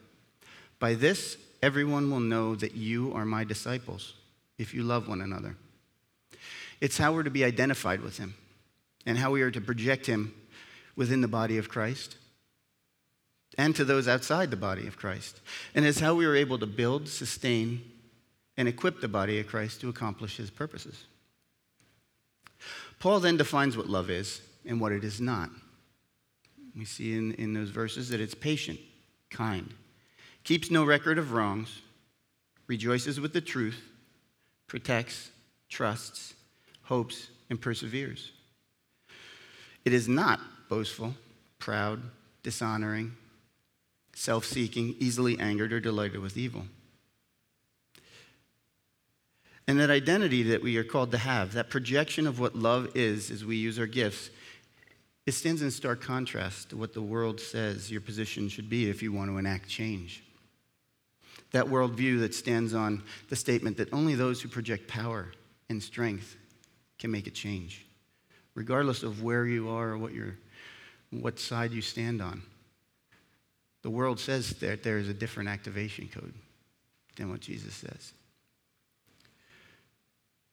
By 0.78 0.94
this, 0.94 1.36
everyone 1.60 2.12
will 2.12 2.20
know 2.20 2.54
that 2.54 2.76
you 2.76 3.12
are 3.12 3.24
my 3.24 3.42
disciples, 3.42 4.14
if 4.58 4.74
you 4.74 4.82
love 4.82 5.08
one 5.08 5.20
another. 5.20 5.56
It's 6.80 6.98
how 6.98 7.12
we're 7.12 7.22
to 7.22 7.30
be 7.30 7.44
identified 7.44 8.00
with 8.00 8.18
him 8.18 8.34
and 9.06 9.16
how 9.16 9.30
we 9.30 9.42
are 9.42 9.50
to 9.50 9.60
project 9.60 10.06
him 10.06 10.34
within 10.94 11.20
the 11.20 11.28
body 11.28 11.58
of 11.58 11.68
Christ 11.68 12.16
and 13.58 13.74
to 13.76 13.84
those 13.84 14.08
outside 14.08 14.50
the 14.50 14.56
body 14.56 14.86
of 14.86 14.96
Christ. 14.96 15.40
And 15.74 15.84
it's 15.84 16.00
how 16.00 16.14
we 16.14 16.26
are 16.26 16.36
able 16.36 16.58
to 16.58 16.66
build, 16.66 17.08
sustain, 17.08 17.82
and 18.56 18.68
equip 18.68 19.00
the 19.00 19.08
body 19.08 19.38
of 19.38 19.46
Christ 19.46 19.80
to 19.80 19.88
accomplish 19.88 20.36
his 20.36 20.50
purposes. 20.50 21.04
Paul 22.98 23.20
then 23.20 23.36
defines 23.36 23.76
what 23.76 23.88
love 23.88 24.10
is 24.10 24.40
and 24.64 24.80
what 24.80 24.92
it 24.92 25.04
is 25.04 25.20
not. 25.20 25.50
We 26.76 26.84
see 26.84 27.16
in, 27.16 27.32
in 27.32 27.54
those 27.54 27.70
verses 27.70 28.10
that 28.10 28.20
it's 28.20 28.34
patient, 28.34 28.80
kind, 29.30 29.72
keeps 30.44 30.70
no 30.70 30.84
record 30.84 31.18
of 31.18 31.32
wrongs, 31.32 31.80
rejoices 32.66 33.20
with 33.20 33.32
the 33.32 33.40
truth, 33.40 33.82
protects, 34.66 35.31
trusts, 35.68 36.35
hopes, 36.83 37.29
and 37.50 37.61
perseveres. 37.61 38.33
It 39.85 39.92
is 39.92 40.09
not 40.09 40.40
boastful, 40.68 41.14
proud, 41.59 42.02
dishonoring, 42.42 43.12
self 44.14 44.44
seeking, 44.44 44.96
easily 44.98 45.38
angered, 45.38 45.72
or 45.72 45.81
delighted 45.81 46.20
with 46.20 46.37
evil. 46.37 46.64
And 49.68 49.81
that 49.81 49.90
identity 49.90 50.44
that 50.44 50.62
we 50.62 50.76
are 50.76 50.85
called 50.85 51.11
to 51.12 51.18
have, 51.18 51.52
that 51.55 51.70
projection 51.70 52.26
of 52.26 52.38
what 52.38 52.55
love 52.55 52.90
is 52.94 53.31
as 53.31 53.44
we 53.44 53.57
use 53.57 53.79
our 53.79 53.87
gifts, 53.87 54.31
it 55.26 55.33
stands 55.33 55.61
in 55.61 55.72
stark 55.72 56.00
contrast 56.00 56.70
to 56.70 56.76
what 56.76 56.94
the 56.94 57.02
world 57.02 57.40
says 57.40 57.90
your 57.90 58.00
position 58.00 58.48
should 58.48 58.70
be 58.70 58.88
if 58.88 59.02
you 59.02 59.12
want 59.12 59.29
to 59.29 59.38
enact 59.38 59.68
change. 59.68 60.22
That 61.52 61.66
worldview 61.66 62.20
that 62.20 62.35
stands 62.35 62.74
on 62.74 63.02
the 63.28 63.37
statement 63.37 63.76
that 63.76 63.92
only 63.92 64.14
those 64.14 64.40
who 64.40 64.48
project 64.48 64.88
power 64.88 65.32
and 65.68 65.82
strength 65.82 66.37
can 66.98 67.11
make 67.11 67.26
a 67.26 67.30
change, 67.30 67.87
regardless 68.54 69.02
of 69.02 69.22
where 69.22 69.46
you 69.46 69.68
are 69.68 69.90
or 69.90 69.98
what, 69.98 70.12
you're, 70.12 70.37
what 71.11 71.38
side 71.38 71.72
you 71.72 71.82
stand 71.82 72.20
on. 72.20 72.42
The 73.82 73.90
world 73.90 74.18
says 74.18 74.50
that 74.56 74.82
there 74.82 74.98
is 74.98 75.09
a 75.09 75.14
different 75.14 75.48
activation 75.48 76.09
code 76.09 76.35
than 77.16 77.30
what 77.30 77.40
Jesus 77.40 77.74
says. 77.74 78.12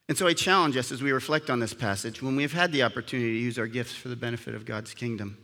And 0.09 0.17
so 0.17 0.27
I 0.27 0.33
challenge 0.33 0.75
us 0.77 0.91
as 0.91 1.01
we 1.01 1.11
reflect 1.11 1.49
on 1.49 1.59
this 1.59 1.73
passage 1.73 2.21
when 2.21 2.35
we've 2.35 2.53
had 2.53 2.71
the 2.71 2.83
opportunity 2.83 3.31
to 3.31 3.39
use 3.39 3.57
our 3.57 3.67
gifts 3.67 3.93
for 3.93 4.09
the 4.09 4.15
benefit 4.15 4.53
of 4.53 4.65
God's 4.65 4.93
kingdom, 4.93 5.37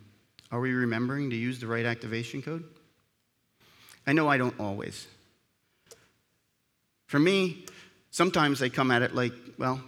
are 0.51 0.59
we 0.59 0.73
remembering 0.73 1.29
to 1.29 1.35
use 1.35 1.59
the 1.59 1.67
right 1.67 1.85
activation 1.85 2.41
code? 2.41 2.63
I 4.05 4.13
know 4.13 4.27
I 4.27 4.37
don't 4.37 4.59
always. 4.59 5.07
For 7.09 7.17
me, 7.17 7.65
sometimes 8.11 8.61
I 8.61 8.69
come 8.69 8.91
at 8.91 9.01
it 9.01 9.15
like, 9.15 9.33
well, 9.57 9.81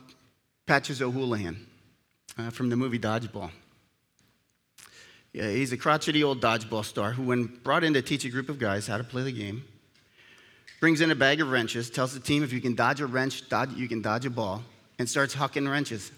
Patches 0.66 1.04
O'Houlihan 1.04 1.68
uh, 2.36 2.50
from 2.50 2.70
the 2.70 2.76
movie 2.76 2.98
Dodgeball. 2.98 3.52
Yeah, 5.32 5.52
he's 5.52 5.72
a 5.72 5.78
crotchety 5.78 6.24
old 6.24 6.42
dodgeball 6.42 6.84
star 6.84 7.12
who, 7.12 7.22
when 7.22 7.44
brought 7.44 7.84
in 7.84 7.94
to 7.94 8.02
teach 8.02 8.26
a 8.26 8.30
group 8.30 8.50
of 8.50 8.58
guys 8.58 8.88
how 8.88 8.98
to 8.98 9.04
play 9.04 9.22
the 9.22 9.32
game, 9.32 9.64
brings 10.80 11.00
in 11.00 11.12
a 11.12 11.16
bag 11.16 11.42
of 11.42 11.52
wrenches, 11.52 11.92
tells 11.92 12.16
the 12.16 12.20
team 12.20 12.44
if 12.44 12.52
you 12.52 12.60
can 12.60 12.74
dodge 12.74 13.02
a 13.02 13.06
wrench, 13.06 13.48
dodge, 13.50 13.72
you 13.74 13.88
can 13.88 14.02
dodge 14.02 14.26
a 14.26 14.32
ball, 14.32 14.64
and 14.98 15.08
starts 15.08 15.36
hucking 15.36 15.70
wrenches. 15.70 16.12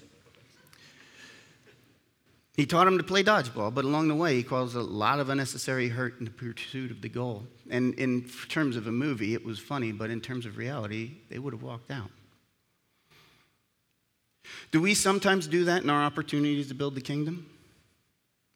He 2.55 2.67
taught 2.67 2.85
him 2.87 2.99
to 2.99 3.03
play 3.03 3.23
dodgeball, 3.23 3.73
but 3.73 3.83
along 3.83 4.09
the 4.09 4.15
way, 4.15 4.35
he 4.35 4.43
caused 4.43 4.75
a 4.75 4.81
lot 4.81 5.19
of 5.19 5.29
unnecessary 5.29 5.89
hurt 5.89 6.19
in 6.19 6.25
the 6.25 6.31
pursuit 6.31 6.91
of 6.91 7.01
the 7.01 7.09
goal. 7.09 7.47
And 7.69 7.95
in 7.95 8.29
terms 8.47 8.75
of 8.75 8.85
a 8.85 8.91
movie, 8.91 9.33
it 9.33 9.43
was 9.43 9.57
funny, 9.57 9.91
but 9.91 10.11
in 10.11 10.21
terms 10.21 10.45
of 10.45 10.57
reality, 10.57 11.13
they 11.29 11.39
would 11.39 11.53
have 11.53 11.63
walked 11.63 11.89
out. 11.89 12.11
Do 14.71 14.81
we 14.81 14.93
sometimes 14.93 15.47
do 15.47 15.65
that 15.65 15.83
in 15.83 15.89
our 15.89 16.03
opportunities 16.03 16.67
to 16.67 16.75
build 16.75 16.93
the 16.93 17.01
kingdom? 17.01 17.49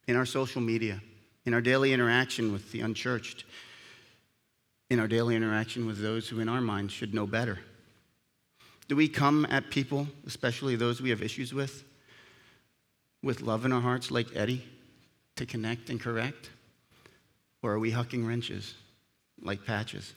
In 0.08 0.16
our 0.16 0.26
social 0.26 0.62
media, 0.62 1.02
in 1.46 1.54
our 1.54 1.62
daily 1.62 1.92
interaction 1.92 2.54
with 2.54 2.72
the 2.72 2.82
unchurched, 2.82 3.46
in 4.90 5.00
our 5.00 5.08
daily 5.08 5.36
interaction 5.36 5.88
with 5.88 6.02
those 6.02 6.30
who, 6.30 6.40
in 6.40 6.48
our 6.48 6.62
minds, 6.62 6.94
should 6.94 7.14
know 7.14 7.26
better? 7.26 7.60
Do 8.88 8.96
we 8.96 9.08
come 9.08 9.46
at 9.50 9.70
people, 9.70 10.08
especially 10.26 10.76
those 10.76 11.02
we 11.02 11.10
have 11.10 11.22
issues 11.22 11.54
with, 11.54 11.84
with 13.24 13.42
love 13.42 13.66
in 13.66 13.74
our 13.74 13.82
hearts, 13.82 14.12
like 14.12 14.36
Eddie, 14.36 14.64
to 15.36 15.46
connect 15.46 15.90
and 15.90 16.00
correct? 16.00 16.50
Or 17.62 17.74
are 17.74 17.80
we 17.80 17.92
hucking 17.92 18.28
wrenches, 18.28 18.74
like 19.42 19.66
patches? 19.66 20.14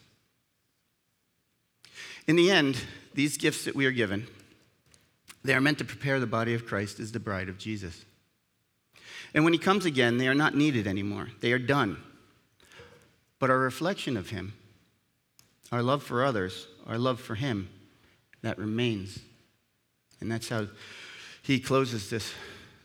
In 2.27 2.37
the 2.37 2.51
end, 2.51 2.81
these 3.15 3.37
gifts 3.37 3.65
that 3.65 3.75
we 3.75 3.87
are 3.87 3.91
given, 3.91 4.27
they 5.43 5.55
are 5.55 5.61
meant 5.61 5.79
to 5.79 5.85
prepare 5.85 6.21
the 6.21 6.27
body 6.27 6.55
of 6.55 6.67
Christ 6.67 7.01
as 7.01 7.13
the 7.13 7.21
bride 7.21 7.49
of 7.49 7.59
Jesus. 7.59 8.05
And 9.35 9.45
when 9.45 9.53
he 9.53 9.59
comes 9.59 9.85
again, 9.85 10.19
they 10.19 10.29
are 10.29 10.35
not 10.35 10.55
needed 10.55 10.87
anymore. 10.87 11.29
They 11.41 11.53
are 11.53 11.59
done. 11.59 11.97
But 13.39 13.51
our 13.51 13.59
reflection 13.59 14.17
of 14.17 14.31
him 14.31 14.53
our 15.73 15.83
love 15.83 16.03
for 16.03 16.25
others, 16.25 16.67
our 16.87 16.99
love 16.99 17.21
for 17.21 17.35
Him, 17.35 17.69
that 18.43 18.59
remains. 18.59 19.19
And 20.21 20.31
that's 20.31 20.49
how 20.49 20.67
he 21.43 21.59
closes 21.59 22.11
this, 22.11 22.33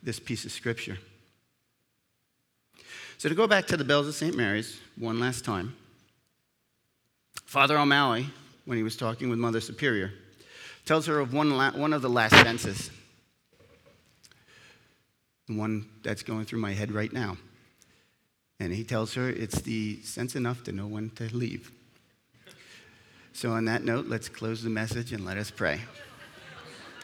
this 0.06 0.20
piece 0.20 0.46
of 0.46 0.52
scripture. 0.52 0.98
So, 3.18 3.28
to 3.28 3.36
go 3.36 3.48
back 3.48 3.65
to 3.68 3.78
the 3.78 3.84
bells 3.84 4.08
of 4.08 4.13
St. 4.13 4.36
Mary's 4.36 4.80
one 4.98 5.20
last 5.20 5.44
time, 5.44 5.76
Father 7.46 7.78
O'Malley, 7.78 8.30
when 8.65 8.78
he 8.78 8.84
was 8.84 8.96
talking 8.96 9.30
with 9.30 9.39
Mother 9.39 9.62
Superior, 9.62 10.12
tells 10.86 11.08
her 11.08 11.20
of 11.20 11.34
one, 11.34 11.58
la- 11.58 11.72
one 11.72 11.94
of 11.94 12.02
the 12.02 12.10
last 12.10 12.36
senses, 12.36 12.91
the 15.48 15.58
one 15.58 15.88
that's 16.04 16.24
going 16.24 16.46
through 16.46 16.60
my 16.60 16.74
head 16.74 16.91
right 16.91 17.12
now. 17.12 17.38
And 18.60 18.72
he 18.72 18.84
tells 18.84 19.13
her 19.15 19.30
it's 19.30 19.62
the 19.62 20.02
sense 20.04 20.36
enough 20.36 20.63
to 20.65 20.72
know 20.72 20.88
when 20.88 21.10
to 21.12 21.36
leave. 21.36 21.72
So, 23.34 23.52
on 23.52 23.65
that 23.65 23.84
note, 23.84 24.08
let's 24.08 24.30
close 24.30 24.62
the 24.62 24.70
message 24.70 25.13
and 25.13 25.26
let 25.26 25.38
us 25.38 25.52
pray. 25.52 25.82